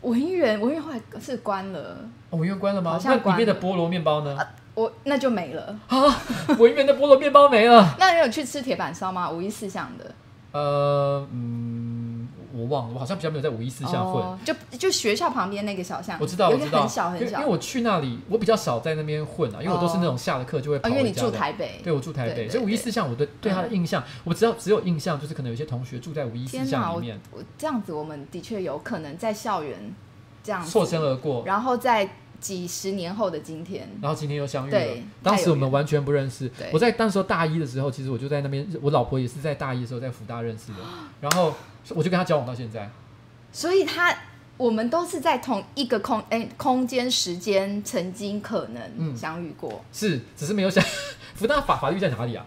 [0.00, 1.98] 文园文园后来是关了，
[2.30, 3.00] 哦，文园关了吗？
[3.04, 4.36] 那里面的菠萝面包呢？
[4.36, 4.44] 啊、
[4.76, 6.22] 我那就没了啊，
[6.58, 7.94] 文园的菠萝面包没了。
[7.98, 9.28] 那你有去吃铁板烧吗？
[9.28, 10.14] 五一四巷的？
[10.52, 12.28] 呃嗯。
[12.58, 17.38] 我忘了，我好像比较没有在五一四巷混，就就学校旁边那个小巷，我知道，我知道，很小很小。
[17.40, 20.88] 因为我去那里，我比较少在那边混啊，因为我都是那种下了课就会跑。
[20.88, 27.20] 因为你住台北，对，我住台北，所以五一四巷我对对他的印象，我只要只有印象就是可能有些同学住在五一四巷里面。
[27.30, 29.94] 我这样子，我们的确有可能在校园
[30.42, 32.08] 这样错身而过，然后在
[32.40, 34.80] 几十年后的今天，然后今天又相遇了。
[35.22, 36.50] 当时我们完全不认识。
[36.72, 40.78] 我在当时候大一的时候，其实我就在那边，我老婆也是在大一的时候在福大认识的，
[41.20, 41.54] 然后
[41.90, 42.90] 我就跟她交往到现在。
[43.52, 44.14] 所以他，
[44.56, 50.84] 我们都是在同一个空哎空间时间曾经可能相遇过，嗯、是只是没有想，
[51.34, 52.44] 福大法法律在哪里啊？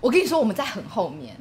[0.00, 1.36] 我跟你说，我们在很后面，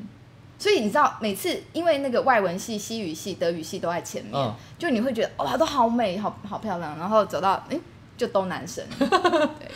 [0.62, 7.80] 所以你知道，每次因为那个外文系、西语系、德语系都在前面，嗯、就你会觉得哇，都好美，好好漂亮，然后走到哎，
[8.16, 8.86] 就都男生。
[9.00, 9.10] 对，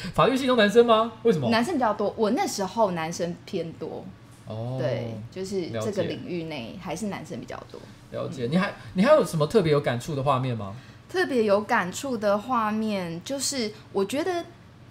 [0.14, 1.14] 法律系都男生吗？
[1.24, 1.50] 为什么？
[1.50, 4.06] 男生比较多，我那时候男生偏多。
[4.46, 7.82] 哦，对，就是这个领域内还是男生比较多。
[8.12, 10.76] 了解，你还你还有什么特别有感触的画面吗？
[11.10, 14.46] 特别有感触的画面就是，我觉得，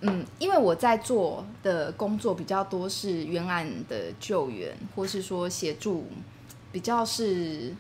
[0.07, 6.07] 嗯，因为我在做的工作比较多是冤案的救援，或是说协助，
[6.71, 7.75] 比较是，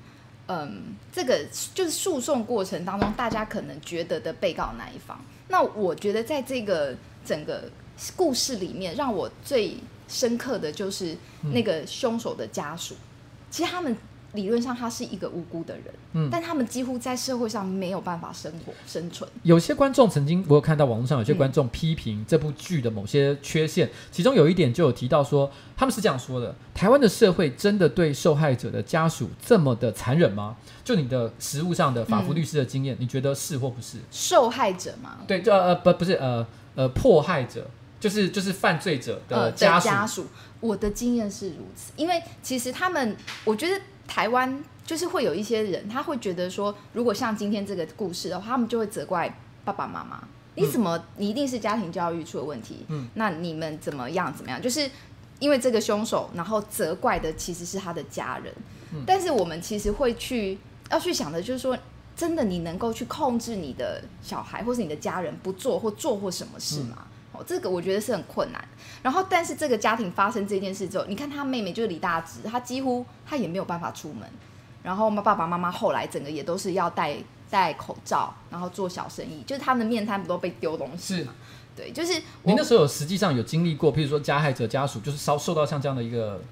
[0.49, 5.23] 嗯，这个就是诉讼过程当中大家可能觉得的被告那一方。
[5.49, 7.71] 那我觉得在这个整个
[8.17, 9.77] 故事里面，让我最
[10.09, 11.17] 深刻的就是
[11.53, 12.95] 那个凶手的家属，
[13.51, 13.97] 其实他们。
[14.35, 19.29] 理论上他是一个无辜的人，嗯，但他们几乎在社会上没有办法生活生存。
[19.45, 30.57] 有些观众曾经，我有看到网络上有些观众批评这部剧的某些缺陷，嗯、其中有一点就有提到说，他们是这样说的：台湾的社会真的对受害者的家属这么的残忍吗？
[30.83, 33.99] 就你的实务上的法服律师的经验，嗯、你觉得是或不是？
[34.11, 35.19] 受害者吗？
[35.29, 36.45] 对，就呃不不是呃
[36.75, 37.71] 呃迫害者，
[38.01, 39.89] 就是就是犯罪者的家属。
[39.89, 40.27] 呃、家属，
[40.61, 43.81] 我的经验是如此，因为其实他们，我觉得。
[44.07, 50.23] 台湾就是会有一些人，他会觉得说，如果像今天这个故事的话，他们就会责怪爸爸妈妈，
[50.55, 54.61] 你怎么，你一定是家庭教育出了问题，嗯，那你们怎么样怎么样？
[54.61, 54.91] 就是
[55.39, 58.53] 因为这个凶手，然后责怪的其实是他的家人，
[58.93, 60.59] 嗯，但是我们其实会去
[60.91, 61.77] 要去想的，就是说，
[62.15, 66.99] 真的你能够去控制你的小孩或是你的家人不做或做或什么事吗？
[66.99, 67.07] 嗯
[67.43, 68.63] 这个我觉得是很困难。
[69.03, 74.29] 然后，但是这个家庭发生这件事之后，你看他妹妹就是李大芝，他几乎他也没有办法出门。
[74.83, 77.17] 然后，爸爸妈妈后来整个也都是要戴
[77.51, 81.17] 戴口罩，然后做小生意，就是他们的面摊不都被丢东西？
[81.17, 81.27] 是，
[81.75, 82.13] 对，就是。
[82.43, 86.43] 你那时候有实际上有经历过，譬如说加害者家属就是受受到像这样的一个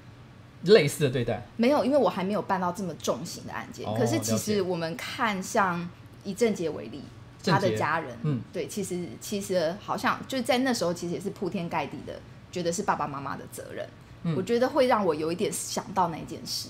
[0.63, 1.45] 类似的对待？
[1.57, 3.85] 没有，因为我还没有办到这么重型的案件。
[3.87, 5.87] 哦，可是其实我们看像
[6.23, 7.03] 以郑杰为例。
[7.43, 12.13] 他的家人，嗯，对，其实其实好像就是在那时候，其实也是铺天盖地的，
[12.51, 13.87] 觉得是爸爸妈妈的责任。
[14.23, 16.69] 嗯，我觉得会让我有一点想到那件事。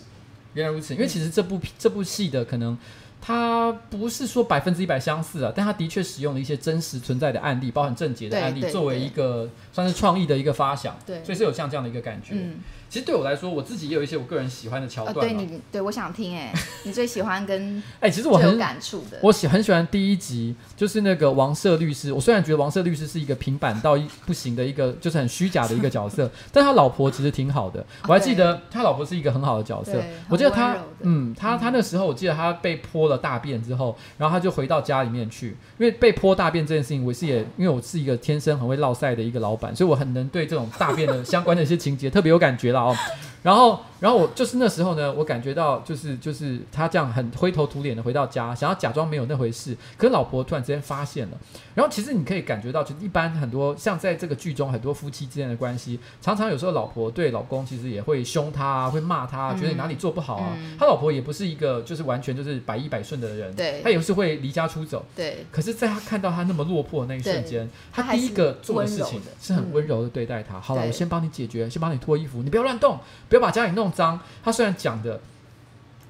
[0.53, 2.77] 原来如此，因为其实这部这部戏的可能。
[3.25, 12.33] 它不是说百分之一百相似啊，但它的确使用了一些真实存在的案例，包含郑杰的案例，作为一个算是创意的一个发想，对，所以是有像这样的一个感觉。
[12.33, 12.59] 嗯，
[12.93, 15.25] 其实对我来说，我自己也有一些我个人喜欢的桥段。
[15.25, 16.53] 对你，对我想听哎，
[16.85, 22.13] 你最喜欢跟 哎，其实我很有感触的，我喜很喜欢第一集，就是那个王赦律师。
[22.13, 27.83] 我虽然觉得王赦律师是一个平板到不行的一个，就是很虚假的一个角色， 但他老婆其实挺好的。
[28.03, 33.17] 我还记得他老婆是一个很好的角色，我记得他，嗯，他他那时候我记得他被泼了。
[33.23, 42.97] 大便之后，然后他就回到家里面去，因为被泼大便这件事情，我是也因为我是一个天生很会落赛的一个老板，所以我很能对这种大便的相关的一些情节特别有感觉了哦。
[43.43, 51.37] 然后，然后我就是那时候呢，我感觉到就是就是他这样很灰头土脸的回到家，想要假装没有那回事，可是老婆突然之间发现了。
[51.75, 60.55] 然后其实你可以感觉到，就一般很多像在这个剧中很多夫妻之间的关系，常常有时候老婆对老公其实也会凶他啊，会骂他啊，觉得你哪里做不好啊。
[60.57, 65.05] 嗯，他老婆也不是一个就是完全就是百依百顺的人，对，他也是会离家出走。
[65.15, 65.45] 对。
[65.51, 70.59] 可是，在他看到他那么落魄的那一瞬间，他第一个做的事情是很温柔的对待他。
[70.59, 72.99] 好了，我先帮你解决，先帮你脱衣服，你不要乱动。
[73.33, 74.19] 不要把家里弄脏。
[74.43, 75.19] 他虽然讲的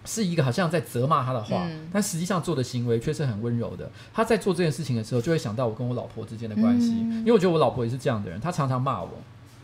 [0.03, 3.89] 是一个好像在责骂他的话，嗯、但实际上做的行为却是很温柔的。
[4.13, 9.09] 他在做这件事情的时候，就会想到我跟我老婆之间的关系，嗯、因为我觉得我老婆也是这样的人，她常常骂我，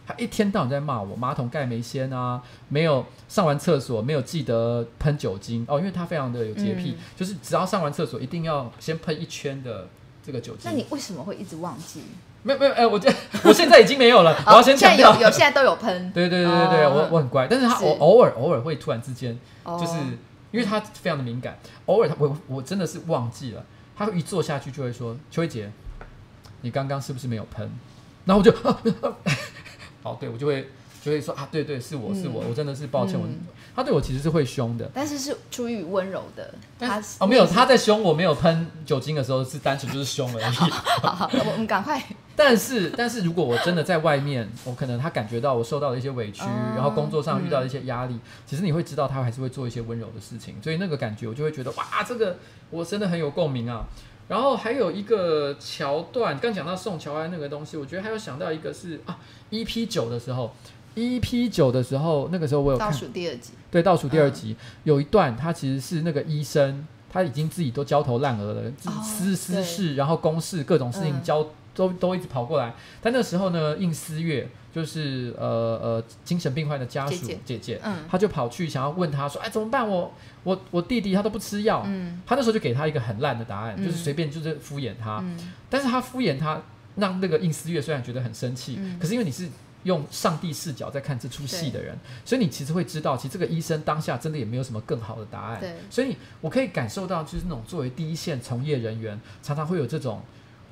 [0.07, 9.89] 她一天到晚在骂我，马桶盖没掀啊，没有上完厕所没有记得喷酒精哦，因为她非常的有洁癖，嗯、就是只要上完厕所一定要先喷一圈的
[10.23, 10.61] 这个酒精。
[10.63, 12.03] 那你为什么会一直忘记？
[12.43, 13.11] 没有没有，哎，我这
[13.43, 16.11] 我现在已经没有了，我要先强调，有有现在都有喷。
[16.11, 19.93] 对对对对对，我我很乖，但是他偶偶尔偶尔会突然之间就是。
[20.51, 23.63] 因为他非常的敏感，偶尔他我我真的是忘记了，
[23.95, 25.71] 他会一坐下去就会说：“秋薇姐，
[26.61, 27.69] 你刚刚是不是没有喷？”
[28.25, 28.51] 然后我就，
[30.01, 30.67] 哦，对，我就会
[31.03, 33.27] 就会说啊，对对，是我是我，我真的是抱歉，我
[33.75, 40.53] 他对我其实是会凶的，但是是出于温柔的，他哦没有他在凶我没有喷酒精的时候是单纯就是凶而已。
[41.03, 42.01] 好好，我们赶快。
[42.39, 52.37] 但是，但是如果我真的在外面，我可能他感觉到我受到了一些委屈，嗯、然后工作上遇到了一些压力，嗯、其实你会知道他还是会做一些温柔的事情，所以那个感觉我就会觉得哇，这个
[52.69, 53.85] 我真的很有共鸣啊。
[54.29, 59.19] 然后还有一个桥段，刚讲到宋乔安那个东西，我觉得还有想到一个是啊
[59.51, 60.53] ，EP 九的时候
[60.95, 71.41] ，EP 九的时候，那个时候我有看倒数第二集，对，倒数第二集、嗯、有一段，他其实是那个医生，他已经自己都焦头烂额了，哦、私私事，然后公事各种事情交。
[71.41, 75.45] 嗯都都一直跑过来，但那时候呢，应思月就是呃
[75.81, 79.87] 呃精神病患的家属姐姐，嗯，他就跑去想要问他说，哎，怎么办？
[79.87, 86.61] 我我我弟弟他都不吃药，嗯，他那时候就给他一个很烂的答案，嗯、就是随便就是敷衍他，嗯、但是他敷衍他，
[86.97, 89.47] 让那个应思月虽然觉得很生气，嗯、可是因为你是
[89.83, 100.21] 用上帝视角在看这出戏的人，所以你其实会知道，其实这个医生当下真的也没有什么更好的答案，对，所以我可以感受到，就是那种作为第一线从业人员，常常会有这种。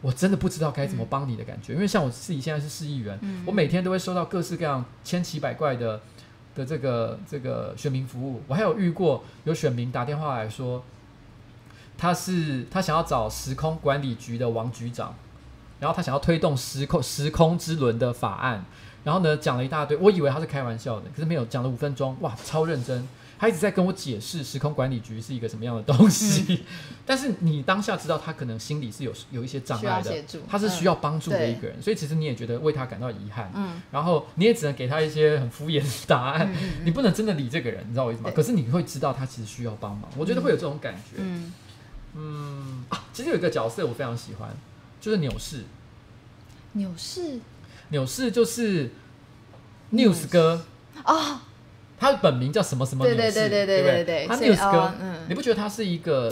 [0.01, 5.99] 我真的不知道该怎么帮你的感觉，嗯、因为像我自己现在是市议员，嗯、我每天都会收到各式各样千奇百怪的
[6.55, 8.41] 的这个这个选民服务。
[8.47, 10.83] 我还有遇过有选民打电话来说，
[11.97, 15.15] 他是他想要找时空管理局的王局长，
[15.79, 18.63] 然后他想要推动时空时空之轮的法案，
[19.03, 23.07] 然后呢讲了一大堆，我以为他是开玩笑的，可是没有，讲了五分钟，哇，超认真。
[23.39, 26.59] 他一直在跟我解释时空管理局是一个什么样的东西，嗯、
[27.05, 38.31] 但是你当下知道他可能心里是有有一些障碍的，他是需要帮助的一个人，嗯、所以其实你也觉得为他感到遗憾，嗯，然后你也只能给他一些很敷衍的答案，嗯、你不能真的理这个人，你知道我意思吗？
[38.35, 41.53] 可是你会知道他其实需要帮忙，我觉得会有这种感觉，嗯，
[42.15, 44.49] 嗯啊，其实有一个角色我非常喜欢，
[44.99, 45.63] 就是纽氏，
[46.73, 47.39] 纽氏，
[47.89, 48.91] 纽氏就是
[49.91, 50.65] News 哥。
[51.03, 51.43] 啊。
[51.99, 54.93] 他的本名叫什么什么纽士，对对对对对对，他 News 哥，
[55.27, 56.31] 你不觉得他是一个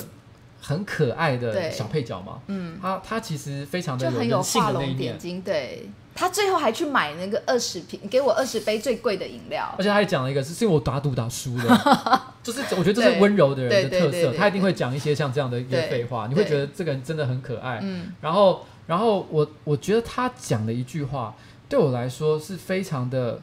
[0.62, 2.40] 很可爱的小配角吗？
[2.48, 5.18] 嗯，他他其实非常的有人性的那一面。
[5.42, 9.74] 对，他最后还去买那个二十瓶，给我二十杯最贵的饮料。
[9.78, 14.34] 而且他还讲了一个，是是因为我打赌打输了， 就是我觉得这是温柔的人的特色。
[14.34, 17.80] 他一定会讲一些像这样的一个废话，你会觉得这个人真的很可爱。
[17.82, 21.36] 嗯，然后然后我我觉得他讲的一句话
[21.68, 23.40] 对我来说是非常的。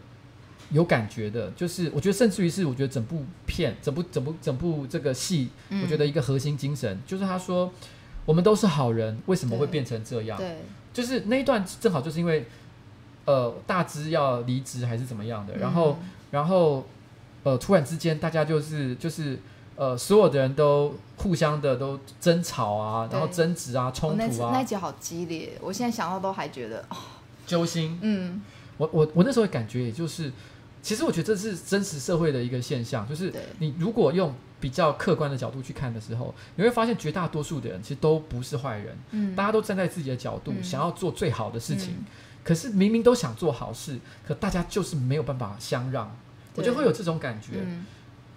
[0.73, 7.71] 有感觉的，就是我觉得，甚至于是我觉得整部片、整部、整部、整部这个戏，嗯、我觉得一个核心精神就是他说，
[8.25, 10.39] 我们都是好人，为什么会变成这样？
[10.39, 12.47] 对，就是那一段正好就是因为，
[13.27, 16.87] 呃，大支要离职还是怎么样的，然后，嗯、然后，
[17.43, 19.39] 呃，突然之间大家就是就是
[19.77, 26.97] 呃，所有的人都互相的都争吵啊，然后争执啊，冲突啊，那集好激烈，我现在想到都还觉得哦，
[27.47, 27.99] 揪心。
[28.01, 28.41] 嗯，
[28.79, 30.33] 我我我那时候感觉也就是。
[30.83, 41.95] 其实我觉得这是真实社会的一个现象，就是你如果用比较客观的角度去看的时候，你会发现绝大多数的人其实都不是坏人，嗯，大家都站在自己的角度想要做最好的事情，
[42.43, 46.17] 可是明明都想做好事，可大家就是没有办法相让，
[46.57, 47.61] 我觉得会有这种感觉。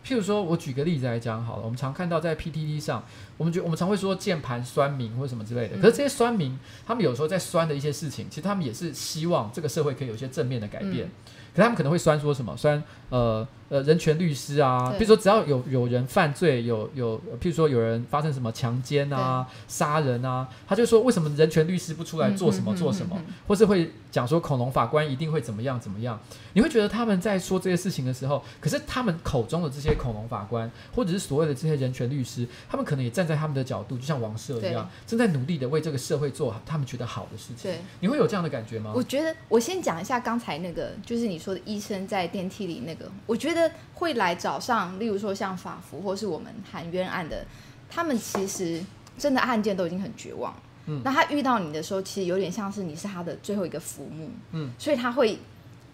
[0.05, 3.03] 譬如说，我举个例子来讲好了，我们常看到在 PTT 上，
[3.37, 11.09] 我们觉我们常会说键盘酸民或什么之类的，可是这些酸民，他们有时候在酸的一些事情，其实他们也是希望这个社会可以有一些正面的改变。
[11.55, 12.55] 可他们可能会酸说什么？
[12.57, 26.19] 酸呃呃人权律师啊，比如说只要有有人犯罪，有有譬如说有人发生什么强奸啊、杀人啊，他就说为什么人权律师不出来做什么做什么，或是会讲说恐龙法官一定会怎么样怎么样？
[26.53, 37.71] 你会觉得他们在说这些事情的时候，可是他们口中的这些恐龙法官，或者是所谓的这些人权律师，他们可能也站在他们的角度，就像王赦一样，正在努力的为这个社会做他们觉得好的事情。
[38.01, 38.91] 你会有这样的感觉吗？
[38.93, 41.39] 我觉得我先讲一下刚才那个，就是你。
[41.45, 43.54] 说的医生在电梯里那个，我觉得
[43.93, 47.45] 会来找上，例如说像法服或是我们喊冤案的，
[47.89, 48.83] 他们其实
[49.17, 50.53] 真的案件都已经很绝望。
[50.87, 54.29] 嗯，那他遇到你的时候，其实有点像是你是他的最后一个浮木。
[54.51, 55.39] 嗯，所以他会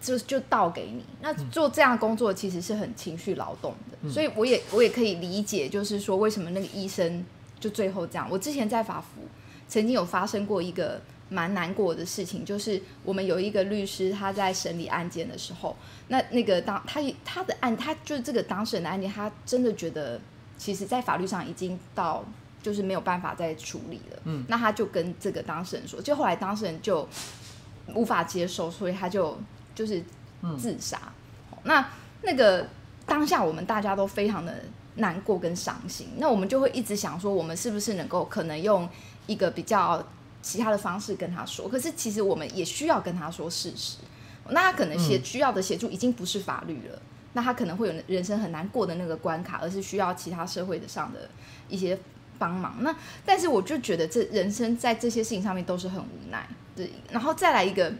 [0.00, 1.04] 就就倒给你。
[1.20, 7.24] 那做这样工作其实是很情绪劳动的，嗯、所以我也我也可以理解，就是说为什么那个医生
[7.58, 8.28] 就最后这样。
[8.30, 9.22] 我之前在法服
[9.68, 11.00] 曾经有发生过一个
[11.32, 15.74] 蛮难过的事情，就是我们有一个律师他在审理案件的时候，
[16.08, 20.20] 那那个当他他的案，他就是这个当事人的案件，他真的觉得
[20.58, 22.24] 其实在法律上已经到。
[22.62, 27.08] 就是没有办法再处理了，嗯，那他就跟这个当事人说，就后来当事人就
[27.92, 29.36] 无法接受，所以他就
[29.74, 30.00] 就是
[30.56, 30.96] 自杀。
[31.50, 31.90] 嗯、那
[32.22, 32.64] 那个
[33.04, 34.54] 当下我们大家都非常的
[34.94, 38.88] 难过跟伤心，那我们就会一直想说，我们是不是能够可能用
[39.26, 40.00] 一个比较
[40.42, 41.66] 其他的方式跟他说？
[41.68, 43.96] 可是其实我们也需要跟他说事实。
[44.50, 51.30] 那他可能协需要的协助已经不是法律了，嗯、那他可能会有人生很难过的那个关卡，而是需要其他社会的上的
[51.68, 51.98] 一些。
[52.38, 52.92] 帮忙那，
[53.24, 56.90] 但是我就觉得这人生在这些事情上面都是很无奈，对。
[57.12, 57.92] 然后再来一个，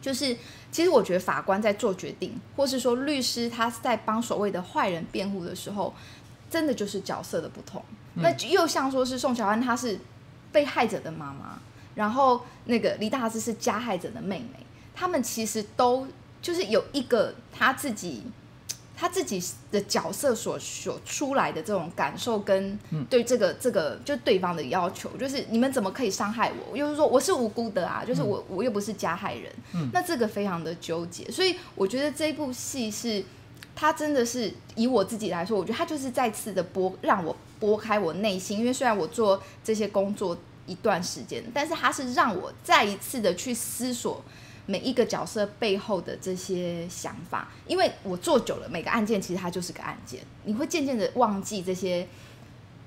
[0.00, 0.34] 就是
[0.72, 5.94] 其实我觉得法官在做决定，或是说律师他在帮所谓的坏人辩护的时候，
[6.48, 7.84] 真的就是角色的不同。
[8.14, 9.98] 嗯、那又像说是宋乔安，他是
[10.50, 11.58] 被害者的妈妈，
[11.96, 16.06] 然后那个李大师是加害者的妹妹，他们其实都
[16.40, 18.22] 就是有一个他自己。
[18.98, 19.38] 他自己
[19.70, 22.78] 的角色所所出来的这种感受，跟
[23.10, 26.74] 对这个这个就对方的要求，就是你们怎么可以伤害我？
[26.74, 29.52] 就是说我是无辜的啊，就是我我又不是加害人，
[29.92, 31.30] 那这个非常的纠结。
[31.30, 33.22] 所以我觉得这部戏是，
[33.74, 40.34] 他真的是以我自己来说，我觉得他就是再次的拨让我拨开我内心，因为虽然我做这些工作
[40.66, 44.22] 一段时间，但是它是让我再一次的去思索。
[44.68, 52.04] 每一个角色背后的这些想法，因为我做久了，每个案件其实它就是个案件，你会渐渐的忘记这些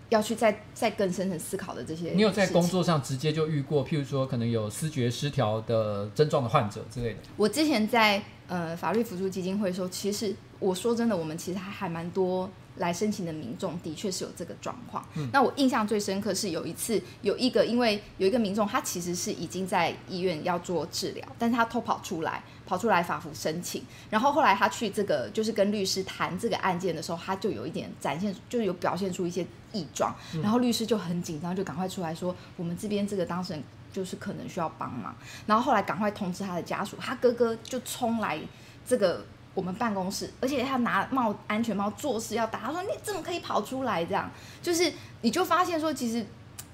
[0.09, 2.09] 要去再再更深层思考的这些。
[2.09, 7.19] 你有在工作上直接就遇过，譬如说可能有思觉失调的症状的患者之类的？
[7.37, 12.49] 我之前在呃法律辅助基金会的时候，其实我说真的，我们其实还还蛮多。
[12.79, 15.05] 来申请的民众的确是有这个状况。
[15.15, 23.83] 嗯、那我印象最深刻是有一次，有一个因为有一个民众，他其实是已经在医院要做治疗，但是他偷跑出来，跑出来法服申请。
[24.09, 30.15] 然后后来他去这个就是跟律师谈这个案件的时候，他就有一点展现，就有表现出一些异状。
[30.33, 35.15] 嗯、然后律师就很紧张，就赶快出来说，我们这边这个当事人就是可能需要帮忙。
[35.45, 38.39] 然后后来赶快通知他的家属，他哥哥就冲来
[38.87, 39.25] 这个。
[39.55, 44.29] 我们办公室，而且他拿帽安全帽做事要打，他说：“你怎么可以跑出来？”这样
[44.61, 46.25] 就是你就发现说，其实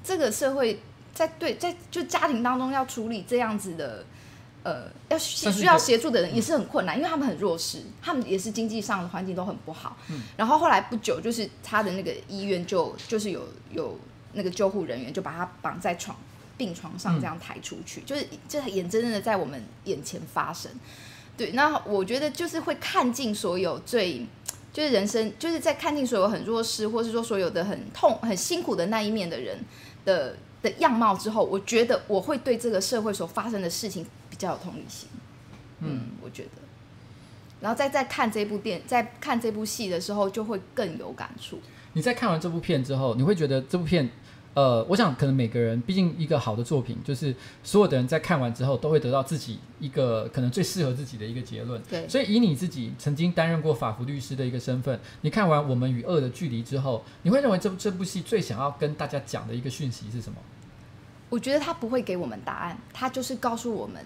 [0.04, 0.80] 这个社会
[1.14, 4.06] 在对在就家庭当中要处理这样子的
[4.62, 9.98] 呃要需要协助的人也是很困难，因为他们很弱势，他们也是经济上的环境都很不好。
[10.10, 13.98] 嗯，然后后来不久，就是他的那个医院就就是有有
[14.34, 16.16] 那个救护人员就把他绑在床
[16.58, 20.70] 病床上这样抬出去，嗯、就是这眼睁睁的在我们眼前发生。
[21.38, 24.26] 对，那我觉得就是会看尽所有最，
[24.72, 29.58] 就是人生，就是在看尽所有很弱势，或是说所有的很痛、很辛苦的那一面的人
[30.06, 35.10] 的的样貌之后，我觉得我会对这个社会所发生的事情比较有同理心。
[35.80, 36.62] 嗯，嗯，我觉得，
[37.60, 41.60] 然后再再看这部电，在看这部戏的时候，就会更有感触。
[41.94, 44.10] 你在看完这部片之后，你会觉得这部片？
[44.56, 51.82] 呃，我想可能每个人，毕竟一个好的作品，就是所有的人在看完之后都会得到自己一个可能最适合自己的一个结论。
[51.90, 60.38] 对，所以以你自己曾经担任过法服律师的一个身份，你看完《我们与恶的距离》之后，你会认为这这部戏最想要跟大家讲的一个讯息是什么？
[61.30, 64.02] 我觉得他不会给我们答案，他就是告诉我们，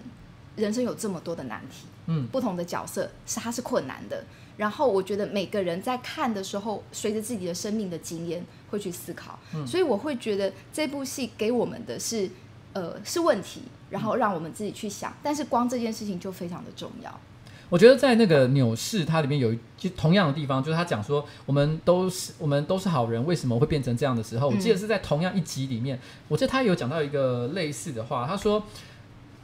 [0.56, 4.24] 人生有这么多的难题，嗯，不同的角色是他是困难的。
[4.56, 12.28] 然后我觉得每个人在看的时候，随着自己的生命的经验会去思考，嗯、所以我会觉得这部戏给我们的是，
[12.74, 15.14] 呃，是问题，然后让我们自己去想。
[15.22, 17.20] 但是光这件事情就非常的重要。
[17.68, 24.48] 我觉得在那个纽氏，它里面有一就同样的地方，就是他讲说，我们都是我们都是好人，为什么会变成这样的时候？
[24.48, 25.98] 我记得是在同样一集里面，
[26.28, 28.62] 我记得他有讲到一个类似的话，他说。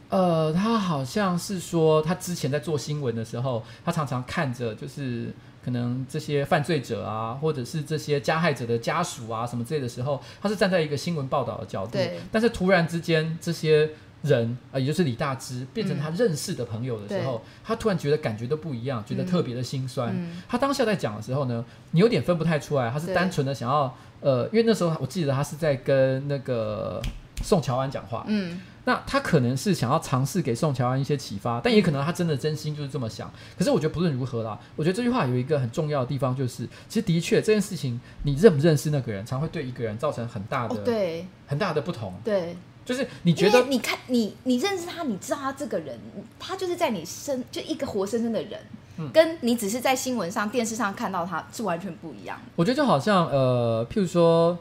[0.09, 5.33] 呃，他好像是说，他之前在做新闻的时候，他常常看着，就是
[5.65, 11.93] 可能这些犯罪者啊，或者是这些加害者的家属啊，什么之类的时候，他是站在一个新闻报道的角度。
[11.93, 12.21] 对。
[12.31, 13.91] 但是突然之间，这些
[14.23, 20.15] 人啊、呃，也就是李大芝，变成他认识的朋友的时候，嗯、他突然觉得感觉都不一样，觉得特别的心酸。
[20.17, 27.03] 嗯、他当下在讲的时候呢，你有点分不太出来，他是单纯的想要，呃，因为那时候我记得他是在跟那个
[27.43, 28.25] 宋乔安讲话。
[28.29, 28.61] 嗯。
[28.87, 33.29] 那他可能是想要尝试给宋乔安一些启发，但也可能他真的真心就是这么想。
[33.59, 42.15] 可是我觉得不论如何啦，我觉得这句话有一个很重要的地方，就是其实的确这件事情，你认不认识那个人，常会对一个人造成很大的、对，很大的不同。
[42.25, 45.99] 对，就是你觉得你看你你认识他，你知道他这个人，
[46.39, 48.61] 他就是在你身就一个活生生的人，
[48.99, 52.41] 嗯、跟你只是在新闻上、电视上看到他是完全不一样。
[52.55, 54.57] 我觉得就好像呃，譬如说，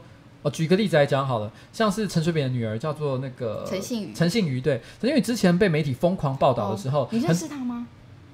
[0.46, 7.84] 我举个例子来讲好了，像是陈水扁的女儿叫做那个陈信宇，陈幸妤对，陈幸妤之前被媒体疯狂报道的时候，哦、你认识他吗？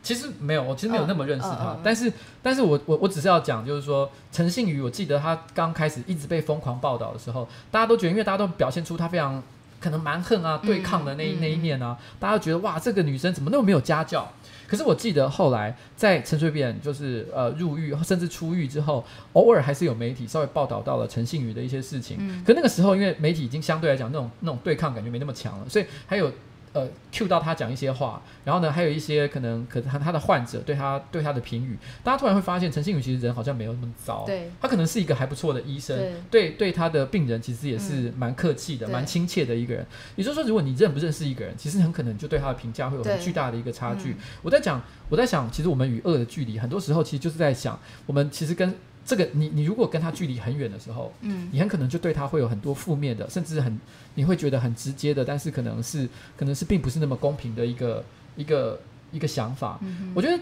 [0.02, 9.42] 其实没有，我其实没有那么认识他，但是，但是我我我只是要讲，就是说陈幸妤，我记得他刚开始一直被疯狂报道的时候，大家都觉得，因为大家都表现出他非常
[9.80, 14.30] 可能蛮横啊、对抗的那一、嗯、那一面啊，大家都觉得哇，这个女生怎么那么没有家教？
[14.66, 19.04] 可是我记得后来在陈水扁就是呃入狱甚至出狱之后，
[19.34, 22.16] 偶尔还是有媒体稍微报道到了陈幸宇的一些事情。
[22.20, 26.32] 嗯、可那个时候，因为媒体已经相对来讲那种那种对抗感觉没那么强了，所以还有。
[26.72, 39.86] 呃，cue 到他讲一些话，然后呢，还有一些可能，可能他他的患者对他对他的评语，大家突然会发现陈新宇其实人好像没有那么糟，对，他可能是一个还不错的医生，对对，对他的病人其实也是蛮客气的，蛮、嗯、亲切的一个人。
[40.16, 44.12] 也就是说，如果你认不认识一个人，其实很可能就对他的评价会有很巨大的一个差距。
[44.12, 48.74] 嗯、我在讲，我在想，其实我们与恶的距离，很多时候其实就是在想，我们其实跟。
[49.04, 53.78] 这个你你如果跟他距离很远的时候，嗯，你很可能就对他会有很多负面的，甚至很
[54.14, 58.04] 你会觉得很直接的，但是可能是可能是并不是那么公平的一个
[58.36, 58.80] 一个
[59.10, 59.78] 一个想法。
[59.82, 60.40] 嗯，我觉得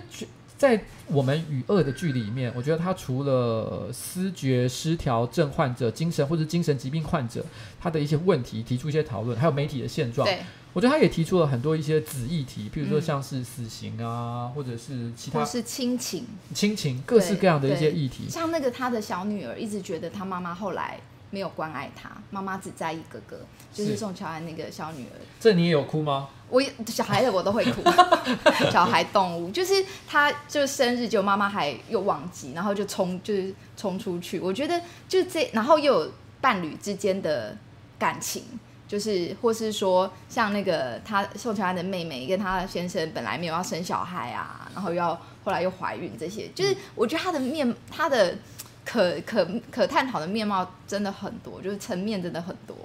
[0.59, 7.43] 在我们与恶的距离里面，我觉得他除了思觉失调症患者、精神或者精神疾病患者
[7.81, 10.29] 他的一些问题提出一些讨论，还有媒体的现状。
[10.71, 10.75] 对。
[10.75, 18.29] 我觉得他也提出了很多一些子议题，比如说像是死刑啊，嗯、或者是其他，或是亲情、亲情各式各样的一些议题。
[18.29, 21.01] 像那个他的小女儿一直觉得他妈妈后来
[21.31, 23.41] 没有关爱他，妈妈只在意哥哥，
[23.73, 25.17] 就是宋乔安那个小女儿。
[25.39, 26.29] 这你也有哭吗？
[26.49, 27.83] 我小孩的我都会哭，
[28.73, 34.41] 小孩动物就是他就生日就妈妈还又忘记，然后就冲就是冲出去。
[34.41, 37.57] 我觉得就这，然后又有伴侣之间的
[37.99, 38.43] 感情。
[38.91, 45.15] 就是，或是说，像那个他宋乔安的妹妹跟他先生本来没有要生小孩啊，然后又要
[45.45, 48.37] 后来又怀孕，这些就是我觉得他的面，他的
[48.85, 52.77] 可可可探讨的面貌真的很多，就是层面真的很多。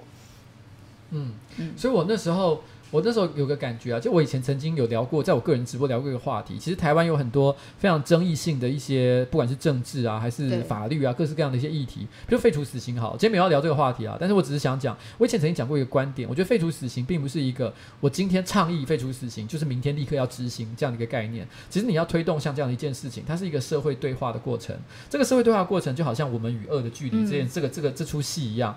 [1.10, 2.62] 嗯嗯，所以我那时候。
[2.90, 6.56] 我那时候有个感觉啊，就我以前曾经有聊过，在我个人直播聊过一个话题。
[6.58, 12.98] 其实台湾有很多非常争议性的一些，不管是政治啊，还是法律啊，各式各样的一些议题，比如废除死刑。
[13.00, 21.46] 好，今天没有要聊这个话题啊，但是我只是想讲，我以前曾经讲过一个观点，我觉得废除死刑并不是一个我今天倡议废除死刑，就是明天立刻要执行这样的一个概念。
[21.68, 24.76] 其实你要推动像这样的一件事情，它是一个社会对话的过程。
[25.10, 28.76] 这个社会对话过程就好像我们与恶的距离这件、嗯、这个这个这出戏一样。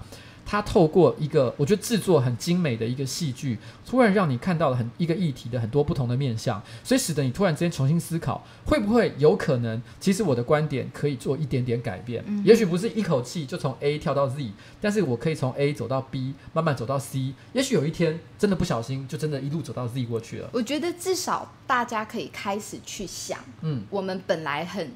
[0.50, 20.50] 他透过一个我觉得制作很精美的一个戏剧，突然让你看到了很一个议题的很多不同的面向，所以使得你突然之间重新思考，会不会有可能，其实我的观点可以做一点点改变，嗯、也许不是一口气就从 A 跳到 Z，但是我可以从 A 走到 B，慢慢走到 C，也许有一天真的不小心就真的一路走到 Z 过去了。
[20.52, 24.92] 我觉得至少大家可以开始去想，嗯，我们本来很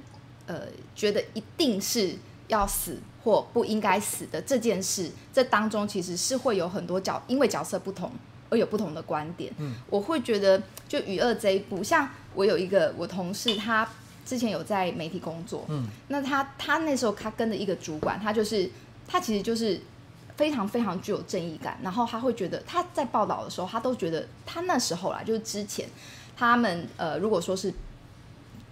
[0.48, 0.62] 呃
[0.96, 2.16] 觉得一定是
[2.48, 2.98] 要死。
[3.24, 8.12] 或不应该死的这件事，这当中其实是会有很多角，因为角色不同
[8.50, 9.54] 而有不同的观点。
[9.60, 13.88] 嗯，我会觉得就与恶这一部，像我有一个我同事，他
[14.26, 18.70] 之前有在媒体工作，嗯，那他他那时候他跟着一个主管，他就是
[19.08, 19.80] 他其实就是
[20.36, 25.88] 非常非常具有正义感，然后他会觉得他在报道的时候，他都觉得他那时候啦，就是之前
[26.36, 27.74] 他们呃如果说是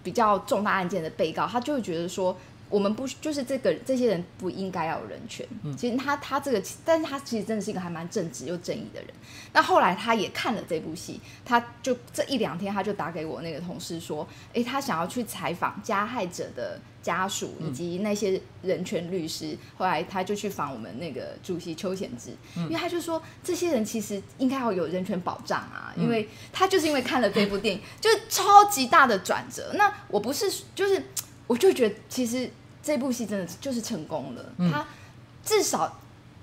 [0.02, 2.36] 比较重大案件的被告，他就会觉得说。
[2.72, 5.46] 我们不就是这个这些人不应该要有人权？
[5.62, 9.10] 嗯，其实他他这个，但是他其实真的是一个还蛮正直又正义的人。
[9.52, 19.48] 那后来他也看了这部戏，他就这一两天他就打给我那个同事说，诶，他想要去采访加害者的家属以及那些人权律师。
[19.48, 29.72] 嗯，后来他就去访我们那个主席邱显智，因为他就说这些人其实应该要有人权保障啊，因为他就是因为看了这部电影，就是超级大的转折。
[29.74, 31.04] 那我不是就是，
[31.46, 32.50] 我就觉得其实。
[32.82, 34.84] 这部戏真的就是成功了，他、嗯、
[35.44, 36.00] 至少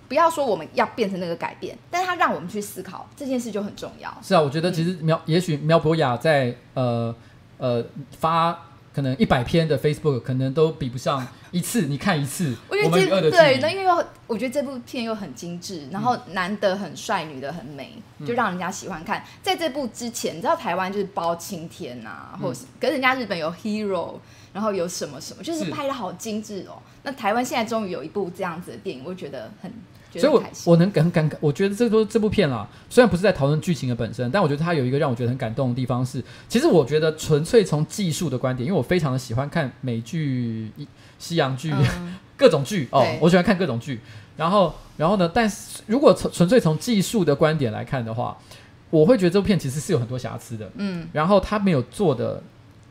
[0.08, 4.18] 不要说我们要变成那个改变，但他让我们去思考这件事就很重要。
[4.24, 7.14] 是啊，我觉得其实苗，嗯、也许苗博雅在呃
[7.58, 7.84] 呃
[8.18, 8.58] 发
[8.94, 12.56] 可能一百篇的 Facebook，可能都比不上一次你看一次。
[12.70, 19.24] 我觉得这对，那因为又我觉得这部片又很精致，然后男的很帅，女的很美，就让人家喜欢看。
[19.44, 24.16] 在这部之前，你知道台湾就是包青天啊，或者是，可是人家日本有 Hero。
[24.54, 26.82] 然后有什么什么，就是拍的好精致哦。
[27.04, 29.72] 那台湾现在终于有一部这样子的电影，我觉得很，
[30.12, 30.22] 觉得很。
[30.22, 40.72] 所以我我能很感，我觉得这都这部片啦，虽然不是在讨论剧情的本身，但我觉得它有一个让我觉得很感动的地方是，其实我觉得纯粹从技术的观点，因为我非常的喜欢看美剧、
[41.18, 44.02] 西洋剧、嗯、 各种剧哦，我喜欢看各种剧。
[44.36, 45.30] 然后然后呢？
[45.34, 48.38] 但是如果从纯粹从技术的观点来看的话，
[48.90, 50.72] 我会觉得这部片其实是有很多瑕疵的。
[50.76, 52.42] 嗯，然后它没有做的。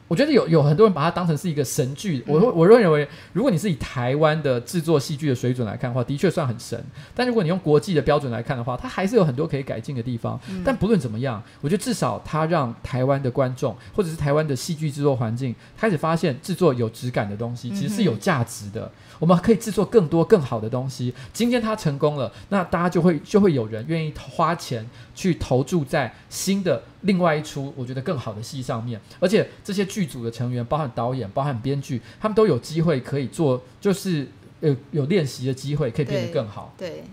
[0.08, 6.82] 我觉得有有很多人把它当成是一个神剧，我我认为，如果你是以台湾的制作戏剧的水准来看的话，的确算很神。
[7.14, 10.40] 但如果你用国际的标准来看的话，它还是有很多可以改进的地方。
[10.64, 18.90] 但不论怎么样，我觉得至少它让台湾的观众或者是台湾的戏剧制作环境开始发现制作有质感的东西其实是有价值的。
[19.18, 21.14] 我们可以制作更多更好的东西。
[21.32, 26.82] 今天它成功了，那大家就会就会有人愿意花钱去投注在新的。
[27.02, 34.26] 另外一出我觉得更好的戏上面，而且这些剧组的成员，包含导演、包含编剧，他们都有机会可以做，就是
[34.60, 36.74] 有有练习的机会，可以变得更好。
[36.76, 37.04] 对，对，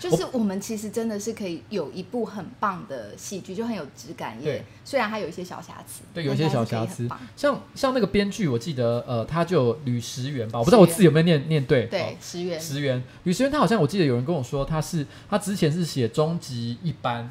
[0.00, 4.44] 就是我们其实真的是可以有一部很棒的戏剧，就很有质感耶。
[4.44, 7.08] 对，虽然它有一些小瑕疵，对，有一些小瑕疵。
[7.36, 11.86] 像像那个编剧，我记得呃，他就有吕石原吧，我不知道我字有没有念念对。
[11.86, 17.30] 对，石原，石原，吕石原，他好像我记得有人跟我说，他是他之前是写终极一班。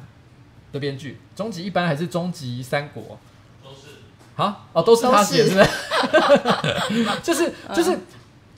[0.72, 3.18] 的编剧，终极一班还是终极三国？
[3.60, 3.88] 都是。
[4.36, 7.20] 啊，哦，都是他写，是不是？
[7.24, 7.98] 就 是就是，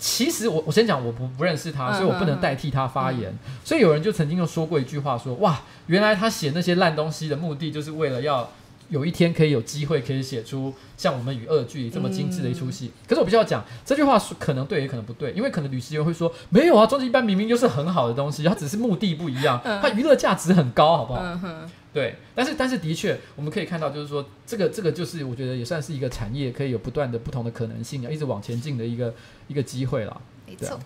[0.04, 3.30] 其实我我先讲，我不不认识他，嗯、所以我不能代替他发言。
[3.30, 8.50] 嗯、所以有人就曾经就说过一句话说，说哇，原来他写那些烂东西的目的，就是为了要
[8.92, 12.88] 有一天可以有机会可以写出像我们与恶距离这么精致的一出戏。
[12.88, 21.22] 嗯、可是我必须要讲，这句话可能对，也可能不对，因为可能吕石原会说，没有啊，终极一班明明就是很好的东西，它只是目的不一样，它娱乐价值很高，好不好？
[21.24, 29.14] 嗯对，但是但是的确，我们可以看到，就是说，这个这个就是我觉得也算是一个产业，可以有不断的不同的可能性，要一直往前进的一个
[29.46, 30.20] 一个机会了。
[30.46, 30.78] 没错。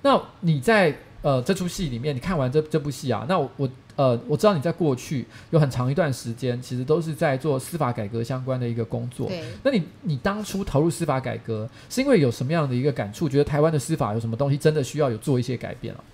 [0.00, 9.26] 那你在呃这出戏里面，你看完这这部戏啊，那我我呃我知道你在过去有很长一段时间，其实都是在做司法改革相关的一个工作。
[9.26, 9.42] 对。
[9.62, 13.28] 那你你当初投入司法改革，是因为有什么样的一个感触？
[13.28, 16.04] 觉得台湾的司法有什么东西真的需要有做一些改变了？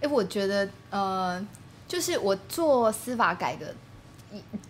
[0.00, 1.44] 哎，我觉得呃。
[1.86, 3.66] 就是我做司法改革，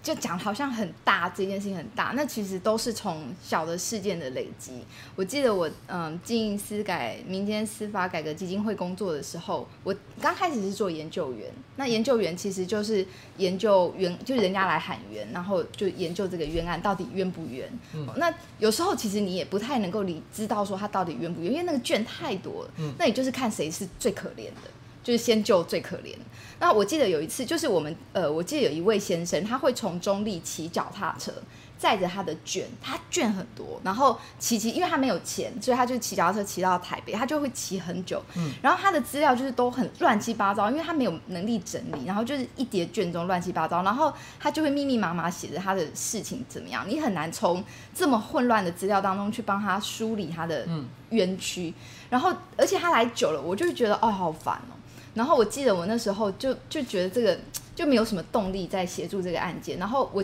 [0.03, 4.85] 就讲好像很大，这件事情很大，那其实都是从小的事件的累积。
[5.17, 11.51] 我记得我嗯进司改民间司法改革基金会工作的时候，我刚开始是做研究员。
[11.77, 13.05] 那研究员其实就是
[13.39, 17.69] 研究冤，就是人家来喊冤，然后就研究这个冤案到底冤不冤。
[17.95, 22.71] 嗯，那有时候其实你也不太能够理知道说他到底冤不冤，因为那个卷太多了。
[22.79, 24.71] 嗯，那也就是看谁是最可怜的。
[25.05, 26.17] 就是先救最可怜。
[26.59, 31.31] 那我记得有一次，就是我们呃，我记得有一位先生，他会从中立骑脚踏车
[31.77, 38.23] 载着他的卷，他卷很多，然后骑骑，因为他没有钱，所以他就骑脚踏车骑到台北，他就会骑很久。
[38.37, 38.53] 嗯。
[38.63, 50.67] 然后他的资料就是都很乱七八糟，因为他没有能力整理，然后就是一叠卷宗乱七八糟，然后他就会密密麻麻写着他的事情怎么样，你很难从这么混乱的资料当中去帮他梳理他的
[51.11, 51.69] 冤屈。
[51.69, 51.75] 嗯。
[52.11, 54.73] 然后，而且他来久了，我就会觉得哦，好烦哦。
[55.15, 57.39] 然后我记得我那时候就就觉得这个
[57.75, 59.79] 就没有什么动力在协助这个案件。
[59.79, 60.23] 然后我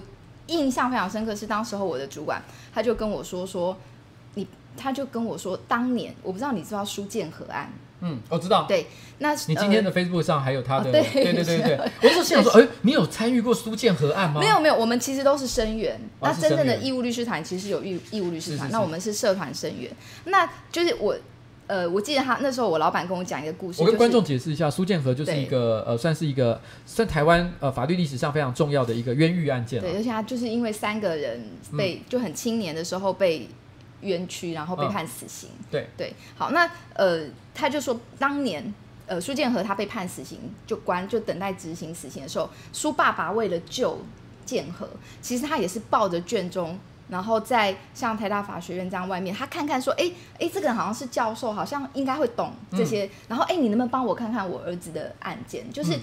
[0.49, 2.43] 印象非常深刻是当时候我的主管
[2.75, 3.77] 他就跟我说说
[4.35, 4.45] 你，
[4.77, 8.65] 他就跟我说当年我不知道你知道苏建和案，嗯，我知道。
[8.67, 8.87] 对，
[9.19, 11.91] 那你今天的 Facebook 上还有他的，呃、对对对对对。
[12.03, 14.41] 我是想说，哎，你有参与过苏建和案吗？
[14.41, 16.01] 没有没有，我们其实都是声援。
[16.21, 19.89] 那真正的义务律师团其实有义义务律师团，那我们是社团声援。
[20.25, 21.17] 那就是我。
[21.71, 23.81] 呃，我记得他那时候，我老板跟我讲一个故事。
[23.81, 29.81] 我跟观众解释一下，苏建和就是一个呃，算是一个算台湾呃法律历史上非常重要的一个冤狱案件。
[29.81, 31.41] 对，而且他就是因为三个人
[31.79, 33.49] 被、嗯、就很青年的时候被
[34.01, 35.49] 冤屈，然后被判死刑。
[35.61, 37.21] 嗯、对对，好，那呃，
[37.55, 38.75] 他就说当年
[39.07, 43.97] 呃苏建和他被判死刑，就关就等待执行死刑的时候，苏爸爸为了救
[44.45, 44.89] 建和，
[45.23, 46.77] 其实他也是抱着卷宗。
[47.11, 53.05] 然后在像台大法学院这样外面，他看看说，哎哎，这个人好像是教授，好像应该会懂这些。
[53.05, 55.71] 嗯、然后，哎，你能不能帮我看看我儿子的案件？
[55.73, 55.99] 就是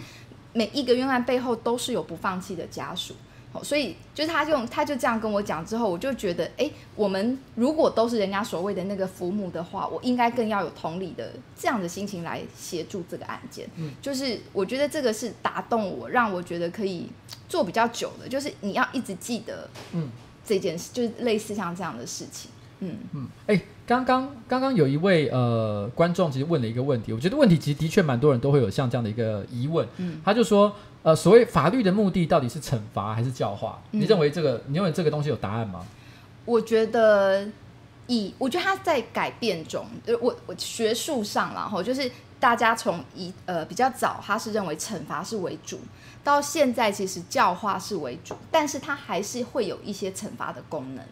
[0.51, 3.15] 每一个冤案背后都是有不放弃的家属。
[3.53, 13.65] 好，所以就是他用他就这样跟我讲之后，我就觉得，哎，我们如果都是人家所谓的那个父母的话，我应该更要有同理的这样的心情来协助这个案件。
[13.77, 17.09] 嗯，就是我觉得这个是打动我，让我觉得可以
[17.47, 20.09] 做比较久的，就是你要一直记得，嗯。
[20.47, 22.95] 这件事就是类似像这样的事情，嗯。
[23.13, 30.73] 嗯，哎、欸，刚刚刚刚有一位呃观众其实问了一个问题，我觉得问题其实的确蛮多人都会有像这样的一个疑问，嗯，他就说
[31.03, 33.81] 呃，所谓法律的目的到底是惩罚还是教化？
[33.91, 35.85] 嗯、你认为这个你认为这个东西有答案吗？
[36.45, 37.45] 我觉得
[38.07, 39.85] 以我觉得它在改变中，
[40.21, 42.09] 我我学术上然后就是
[42.39, 45.79] 大家从一呃比较早，他是认为惩罚是为主。
[46.23, 51.03] 到现在其实教化是为主，但是它还是会有一些惩罚的功能。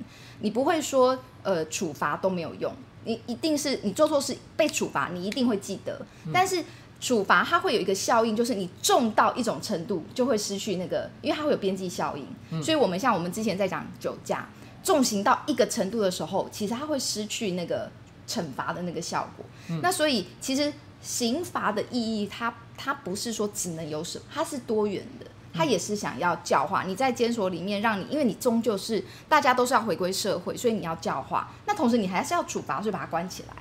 [0.42, 2.70] 你不会说呃处罚都没有用，
[3.06, 6.06] 你一定是你做错事被处罚，你一定会记得。
[6.26, 6.62] 嗯、但是
[7.00, 12.28] 处罚它会有一个效应，就是你重到一种程度就会失去那个，因为它会有边际效应。
[12.52, 14.50] 嗯、所以，我们像我们之前在讲酒驾，
[14.84, 17.90] 重刑到一个程度的时候，其实它会失去那个
[18.28, 19.46] 惩罚的那个效果。
[19.70, 20.74] 嗯、那所以，其实
[21.06, 26.84] 刑罚的意义它，它它不是说只能有什么，它是多元的，它也是想要教化。
[26.84, 31.52] 你在监所里面，让你因为你终究是大家都是要回归社会，所以你要教化。
[31.68, 33.54] 那同时你还是要处罚，所以把它关起来。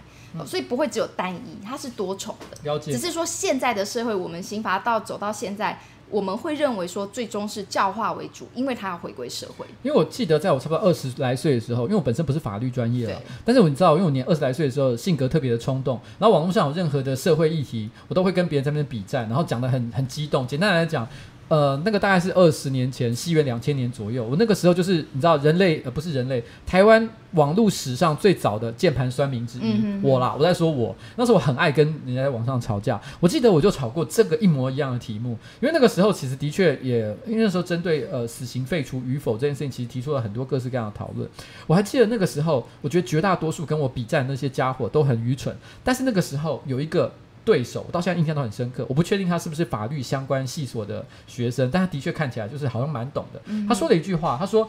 [0.44, 2.58] 所以不会只有单一，它是多重的。
[2.64, 2.90] 了解。
[2.90, 5.78] 只是说现在的社会，我们刑罚到走到现在，
[6.10, 9.66] 我们会认为说最终是教化为主，因为他要回归社会。
[9.82, 20.46] 因为我记得在我差不多二十来岁的时候，因为我本身不是法律专业了，但是我你知道，因为我年二十来岁的时候性格特别的冲动，然后网络上有任何的社会议题，我都会跟别人在那边比战，然后讲的很很激动。
[20.46, 21.08] 简单来讲。
[21.48, 24.24] 呃，那个大概是二十年前，西元两千年左右。
[24.24, 30.34] 我那个时候就是你知道，人类呃不是人类，台湾网络史上最早的键盘酸民之一，我啦。
[30.38, 33.00] 我在说我那时候我很爱跟人家在网上吵架。
[33.20, 41.28] 我记得我就吵过这个一模一样的题目，因为那个时候其实的确也，因为那时候针对呃死刑废除与否这件事情，其实提出了很多各式各样的讨论。
[41.66, 47.12] 我还记得那个时候，我觉得绝大多数跟我比战的那些家伙都很愚蠢，但是那个时候有一个。
[47.44, 48.84] 对手，我到现在印象都很深刻。
[48.88, 53.40] 我不确定他是不是法律相关系所的学生，但他的确看起来就是好像蛮懂的。
[53.44, 54.68] 嗯、他说了一句话，他说：“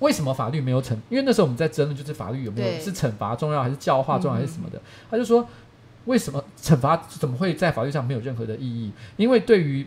[0.00, 0.94] 为什么法律没有惩？
[1.08, 4.78] 因为那时候我们在争论，就是法律有没有是惩罚重要还是教化重要还是什么的。
[4.78, 5.48] 嗯、他就说：
[6.06, 8.92] 为什么惩罚怎么会在法律上没有任何的意义？
[9.16, 9.86] 因为对于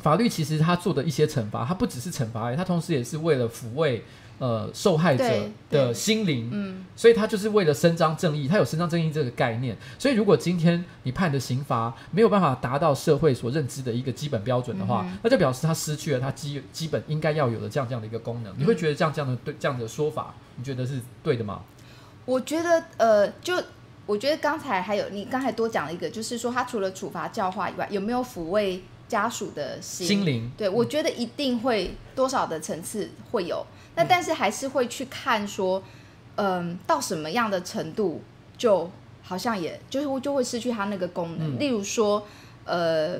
[0.00, 4.04] 法律，其实他做的一些惩罚，他不只是惩罚，他同时也是为了抚慰。”
[4.38, 5.24] 呃，受害者
[5.68, 9.76] 的心灵，嗯，所以他就是为了伸张正义，他有伸张正义这个概念。
[9.98, 18.52] 所以，如果今天你判的刑罚没有办法达到社会所认知的一个基本标准的话，嗯、那就表示他失去了他基基本应该要有的这样这样的一个功能。
[18.52, 21.62] 嗯、你会觉得这样这样的对这样的说法，你觉得是对的吗？
[22.24, 23.60] 我觉得，呃，就
[24.06, 30.48] 我觉得刚才还有你刚才多讲了一个，就是说他除了处罚教化以外，有没有抚慰家属的心心灵？
[30.56, 33.66] 对，我觉得一定会多少的层次会有。
[33.98, 35.82] 那但是还是会去看说，
[36.36, 38.22] 嗯，到什么样的程度，
[38.56, 38.88] 就
[39.24, 41.56] 好像也就是就会失去它那个功能。
[41.56, 42.24] 嗯、例如说，
[42.64, 43.18] 呃，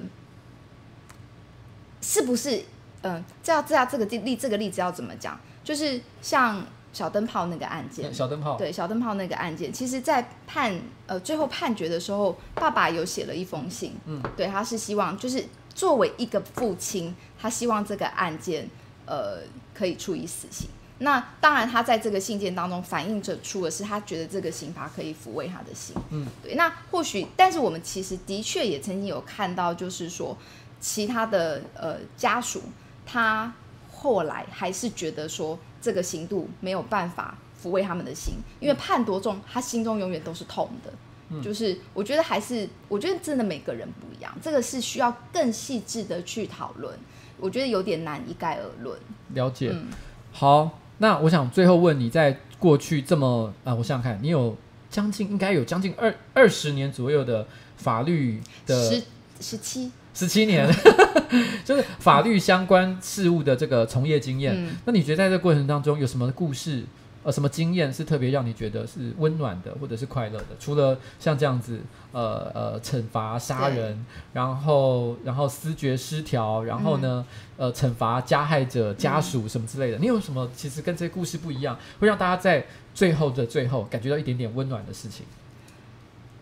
[2.00, 2.62] 是不是？
[3.02, 5.36] 嗯，这要这要这个例这个例子要怎么讲？
[5.64, 10.72] 就是像小灯泡那个案件，小灯泡对小灯泡那个案件，其实，在判
[11.08, 18.68] 呃最后判决的时候，爸爸有写了一封信，嗯，对，他是希望就是作为一个父亲，他希望这个案件。
[19.10, 19.38] 呃，
[19.78, 20.68] 可以处以死刑。
[21.00, 25.94] 那当然，他在这个信件当中反映着出的是他觉得这个刑罚可以抚慰他的心。
[26.10, 26.56] 嗯，对。
[26.56, 30.36] 那或许，但是我们其实的确也曾经有看到，就是说
[30.80, 32.62] 其他的呃家属，
[33.06, 33.52] 他
[33.92, 40.92] 后来还是觉得说这个刑度没有办法抚慰他们的心，因为判多重，他心中永远都是痛的。
[41.30, 46.98] 嗯，就是我觉得还是，我觉得真的每个人不一样，这个是需要更细致的去讨论。
[47.38, 48.98] 我觉得有点难一概而论。
[49.34, 49.86] 了解，嗯、
[50.32, 54.56] 好，那我想最后问你，在过去这么啊，我想想看，你有
[54.90, 59.02] 将近应该有将近二二十年左右的法律的十
[59.40, 60.68] 十七十七年，
[61.64, 64.54] 就是法律相关事务的这个从业经验。
[64.56, 66.84] 嗯、那你觉得在这个过程当中有什么故事？
[67.28, 70.46] 呃，什么经验是特别让你觉得是温暖的，或者是快乐的？
[70.58, 71.78] 除了像这样子，
[72.10, 74.02] 呃呃，惩罚杀人，
[74.32, 77.26] 然后然后思觉失调，然后呢，
[77.58, 82.64] 嗯、呃，惩罚加害者家属什么之类的，嗯、你有什么其实跟这些故事不一样，会让大家在
[82.94, 85.26] 最后的最后感觉到一点点温暖的事情？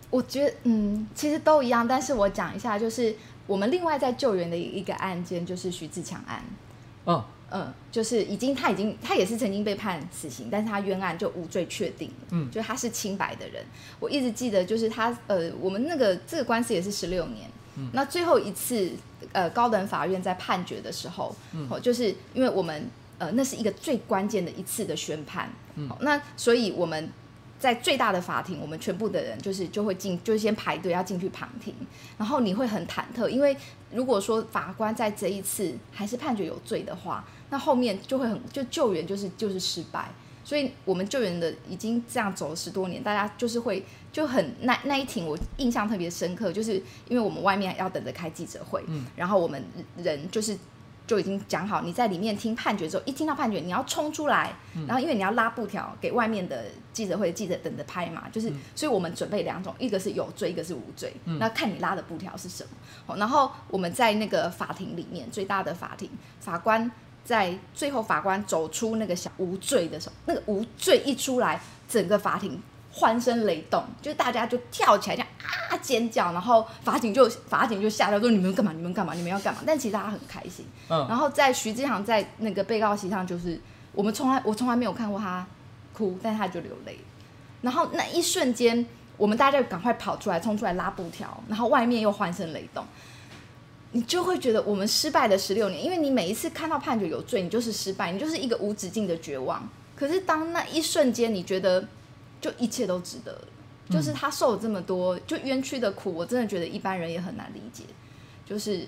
[0.09, 3.13] 我觉得，嗯，其实都一样，但是我讲一下，就是
[3.45, 6.41] 我们另外在救援的一个案件，就是徐志强案。
[7.07, 7.21] 嗯。
[7.49, 13.63] 嗯，就是已经，他已经，他也是曾经被判死刑，但是他冤案就无罪确定，嗯，就他是清白的人。
[13.99, 18.91] 我一直记得，就是他，呃，我们那个这个官司也是十六年，嗯，那最后一次，
[19.31, 27.09] 呃，高等法院在判决的时候，嗯，就是因为我们，呃，那是一个最关键的一次的宣判，嗯，那所以我们。
[27.59, 31.73] 在最大的法庭，我们全部的人就是就会进，就先排队要进去旁听，
[32.17, 33.55] 然后你会很忐忑，因为
[33.91, 40.09] 如果说法官在这一次还是判决有罪的话，那后面就会很就救援就是就是失败，
[40.43, 46.75] 所以我们救援的已经这样走了十多年，大家就是会就很那那一庭我印象特别深刻，就是
[47.09, 49.63] 因为我们外面要等着开记者会，嗯，然后我们
[49.97, 50.57] 人就是。
[51.07, 63.15] 就已经讲好，你在里面听判决之后，一听到判决，你要冲出来，嗯、然后因为你要拉布条给外面的记者会的记者等着拍嘛，就是，嗯、所以我们准备两种，一个是有罪，一个是无罪，嗯、那看你拉的布条是什么。
[63.15, 66.09] 然后我们在那个法庭里面，最大的法庭，
[66.41, 66.91] 法官
[67.23, 72.61] 在最后法官走出那个小无罪的时候，那个无罪一出来，整个法庭
[72.97, 75.27] 欢声雷动，就是大家就跳起来，这样
[75.69, 78.73] 啊，尖叫，然后法警就法警就吓到说你们干嘛？
[78.73, 79.13] 你们干嘛？
[79.13, 79.61] 你们要干嘛？
[79.67, 80.65] 但其实大家很开心。
[80.89, 81.05] 嗯。
[81.07, 85.45] 然后在徐志航在那个被告席上，就是我们从来我从来没有看过他
[85.93, 86.97] 哭，但他就流泪。
[87.61, 88.83] 然后那一瞬间，
[89.15, 92.83] 我们大家就赶快跑出来，冲出来拉布条，然后外面又欢声雷动。
[93.91, 99.67] 你就会觉得我们失败的十六年，因为你每一次看到判决有罪，你就是失败，你就是一个无止境的绝望。
[99.95, 101.87] 可是当那一瞬间，你觉得
[102.39, 103.47] 就一切都值得了，
[103.89, 107.83] 就是他受了这么多，就冤屈的苦，我真的觉得一般人也很难理解。
[108.45, 108.87] 就是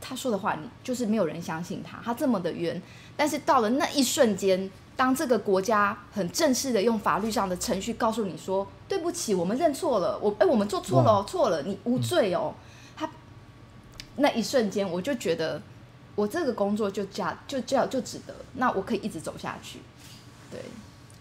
[0.00, 2.80] 他说的话，你就是没有人相信他，他这么的冤。
[3.16, 12.54] 但是到了那一瞬间，当这个国家很正式的用法律上的程序告诉你说，对不起，我们认错了，我哎，我们做错了，错了，你无罪哦。
[12.96, 13.10] 他
[14.16, 15.60] 那一瞬间，我就觉得
[16.14, 19.80] 我这个工作就价就叫就，就值得，那我可以一直走下去。
[20.50, 20.60] 对，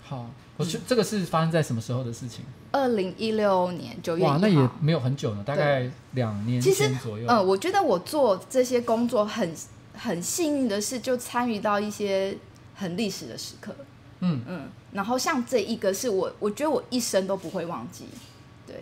[0.04, 2.44] 好，我觉得这个是发生在什么时候的事情？
[2.72, 4.26] 二零一六年九月。
[4.26, 7.26] 哇，那也没有很久呢，大概两年前左右。
[7.28, 9.54] 嗯、呃，我觉得我做这些工作很
[9.94, 12.36] 很幸运的是，就参与到一些
[12.76, 13.76] 很历史的时刻。
[14.20, 18.06] 嗯嗯，然后像这一个是我，我觉得我一生都不会忘记。
[18.66, 18.76] 对，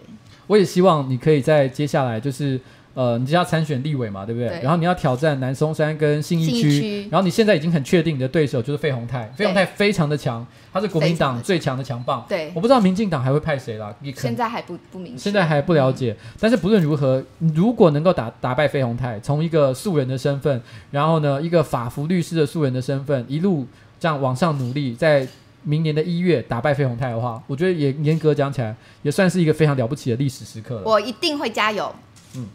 [0.48, 2.60] 我也希望你可以在接下来就是。
[2.96, 4.50] 呃，你就要参选立委嘛，对不对？
[4.50, 12.26] 对，然后你要挑战南松山跟信义区，然后你现在已经很确定你的对手就是费鸿泰，费鸿泰非常的强，他是国民党最强的强棒。
[12.30, 16.16] 对，我不知道民进党还会派谁啦，你现在还不不明确，现在还不了解。
[16.18, 17.22] 嗯、但是不论如何，
[17.54, 23.68] 如果能够打打败费鸿泰，从一个素人的身份，然后呢，一个法服律师的素人的身份，一路
[24.00, 25.28] 这样往上努力，在
[25.64, 30.84] 明年的一月打败费鸿泰的话，我觉得也严格讲起来，也算是一个非常了不起的历史时刻了。
[30.86, 31.94] 我一定会加油。
[32.38, 32.48] 嗯。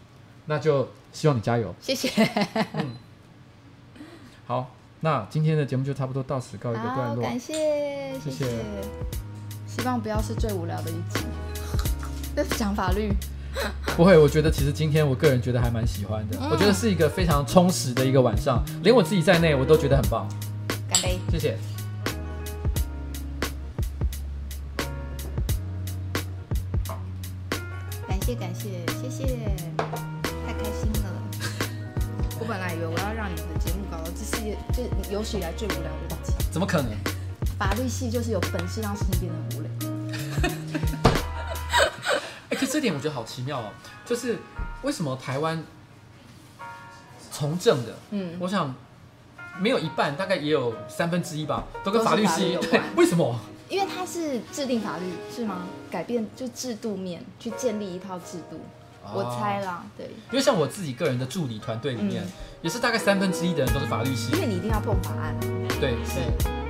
[0.50, 2.10] 那就希望你加油，谢谢。
[2.72, 2.90] 嗯，
[4.48, 8.46] 好，那今天的节目就差不多到此告一个段落，感谢，谢谢。
[9.64, 11.20] 希望不要是最无聊的一集，
[12.58, 13.12] 讲法律。
[13.96, 20.28] 不会，我觉得其实今天我个人觉得还蛮喜欢的，嗯、我觉得是一个非常充实的一个晚上，连我自己在内我都觉得很棒。
[20.88, 21.56] 干杯，谢谢。
[28.08, 30.09] 感谢感谢，谢谢。
[32.50, 34.42] 本来以为我要让你的节目搞到这是
[34.72, 36.90] 就有史以来最无聊的一集，怎么可能？
[37.56, 39.70] 法律系就是有本事让事情变得无聊。
[42.50, 43.70] 哎，可这点我觉得好奇妙哦，
[44.04, 44.36] 就是
[44.82, 45.62] 为什么台湾
[47.30, 48.74] 从政的，嗯，我想
[49.60, 52.82] 没有一半，大概也有三分之一吧，都跟法律系律有关。
[52.96, 53.38] 为什么？
[53.68, 55.68] 因为它是制定法律是吗？
[55.88, 58.60] 改变就制度面去建立一套制度。
[59.12, 62.22] 我猜啦，对，因为像我自己个人的助理团队里面，
[62.62, 65.34] 也是大概三分之一的人都是法律系，因为你一定要碰法案，
[65.80, 66.20] 对，是，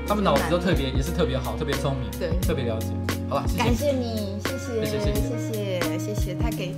[0.06, 2.86] 他们脑子都特别，也是特别好，特别聪明，对，特别了解。
[3.28, 6.74] 好了，感谢你，谢谢，谢谢，谢谢，谢谢，太给，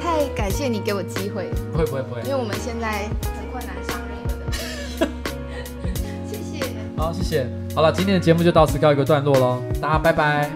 [0.00, 5.08] 太感谢你给我机会，不会，不会，不会，因为我们现在很困难上任何的，
[6.30, 6.64] 谢谢，
[6.96, 10.48] 好，谢谢，好了，今天的节目就到此告一个段落喽，大家拜拜，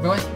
[0.00, 0.35] 没关系。